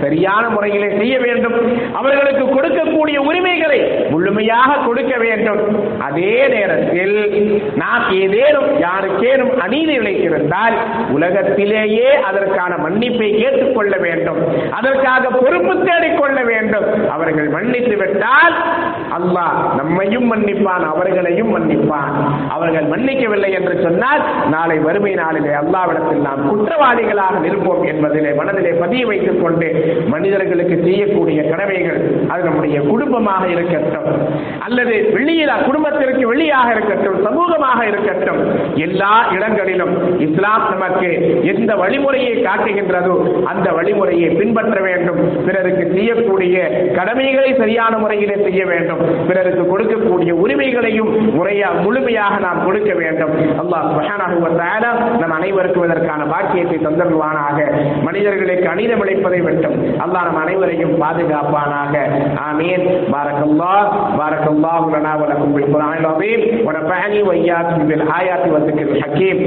சரியான 0.00 0.48
முறையிலே 0.48 0.96
செய்ய 0.98 1.18
வேண்டும். 1.18 1.78
அவர்களுக்கு 1.92 2.44
கொடுக்கக்கூடிய 2.44 3.16
உரிமைகளை 3.16 3.80
முழுமையாக 4.10 4.74
கொடுக்க 4.86 5.16
வேண்டும். 5.16 5.60
அதே 6.00 6.48
நேரத்தில் 6.48 7.62
நாம் 7.74 8.12
ஏதேனும் 8.12 8.68
யாருக்கேனும் 8.80 9.56
அநீதி 9.58 9.98
இழைத்திருந்தால் 9.98 10.76
உலகத்திலேயே 11.10 12.14
அதற்கான 12.14 12.76
மன்னிப்பை 12.76 13.30
கேட்டுக்கொள்ள 13.36 13.96
வேண்டும். 13.96 14.40
அதற்காக 14.70 15.28
பொறுப்பு 15.28 15.74
தேடிக்கொள்ள 15.74 16.42
வேண்டும். 16.42 17.10
அவர்கள் 17.10 17.48
மன்னித்து 17.48 17.96
விட்டால் 17.96 18.54
அல்லாஹ் 19.18 19.74
நம்மையும் 19.76 20.34
மன்னிப்பான் 20.34 21.14
அவர்களையும் 21.16 21.52
மன்னிப்பான். 21.54 22.14
அவர்கள் 22.54 22.86
மன்னிக்கவில்லை 22.92 23.50
என்று 23.58 23.74
சொன்னால் 23.84 24.22
நாளை 24.54 24.76
வறுமை 24.86 25.12
நாளிலே 25.20 25.52
அல்லாவிடத்தில் 25.60 26.24
நாம் 26.26 26.42
குற்றவாளிகளாக 26.48 27.40
நிற்போம் 27.44 27.84
என்பதிலே 27.92 28.30
மனதிலே 28.40 28.72
பதிய 28.82 29.02
வைத்துக் 29.10 29.40
கொண்டு 29.42 29.68
மனிதர்களுக்கு 30.14 30.76
செய்யக்கூடிய 30.86 31.38
கடமைகள் 31.52 32.00
அது 32.32 32.42
நம்முடைய 32.48 32.80
குடும்பமாக 32.90 33.42
இருக்கட்டும். 33.54 34.08
அல்லது 34.66 34.94
வெளியில 35.16 35.54
குடும்பத்திற்கு 35.68 36.24
வெளியாக 36.32 36.68
இருக்கட்டும் 36.74 37.18
சமூகமாக 37.28 37.80
இருக்கட்டும் 37.90 38.42
எல்லா 38.86 39.12
இடங்களிலும் 39.36 39.94
இஸ்லாம் 40.26 40.66
நமக்கு 40.74 41.08
எந்த 41.52 41.72
வழிமுறையை 41.82 42.34
காட்டுகின்றதோ 42.48 43.16
அந்த 43.52 43.66
வழிமுறையை 43.78 44.30
பின்பற்ற 44.40 44.76
வேண்டும். 44.88 45.20
பிறருக்கு 45.48 45.86
செய்யக்கூடிய 45.96 46.56
கடமைகளை 46.98 47.50
சரியான 47.62 47.92
முறையிலே 48.04 48.38
செய்ய 48.46 48.62
வேண்டும். 48.72 49.02
பிறருக்கு 49.30 49.64
கொடுக்கக்கூடிய 49.72 50.32
உரிமைகளையும் 50.44 51.05
முறையா 51.36 51.68
முழுமையாக 51.84 52.34
நாம் 52.38 52.64
கொடுக்க 52.64 52.90
வேண்டும். 52.94 53.32
அல்லாஹ் 53.62 53.86
சுப்ஹானஹு 53.88 54.36
வ 54.44 54.48
தஆலா 54.60 54.90
நம் 55.20 55.34
அனைவருக்கும் 55.38 55.84
இதற்கான 55.84 56.24
பாக்கியத்தை 56.32 56.78
தந்தருவானாக. 56.86 57.58
மனிதர்களுக்கு 58.02 58.66
அநீதம் 58.74 59.02
இழைப்பதை 59.04 59.40
விட்டும் 59.40 59.76
அல்லாஹ் 60.04 60.26
நம் 60.28 60.40
அனைவரையும் 60.44 60.94
பாதுகாப்பானாக. 61.02 61.94
ஆமீன். 62.48 62.84
பாரக்கல்லாஹ் 63.12 63.84
பாரக்கல்லாஹு 64.18 64.90
லனா 64.94 65.12
வ 65.20 65.26
லக்கும் 65.32 65.54
பில் 65.56 65.70
குர்ஆனில் 65.72 66.08
அஸீம் 66.12 66.44
வ 66.66 66.72
நஃபஅனி 66.78 67.20
வ 67.28 67.32
இய்யாக்கும் 67.42 67.86
பில் 67.90 68.04
ஆயாத்தி 68.18 68.50
வ 68.54 68.58
ذிக்ரில் 68.66 69.00
ஹக்கீம் 69.02 69.42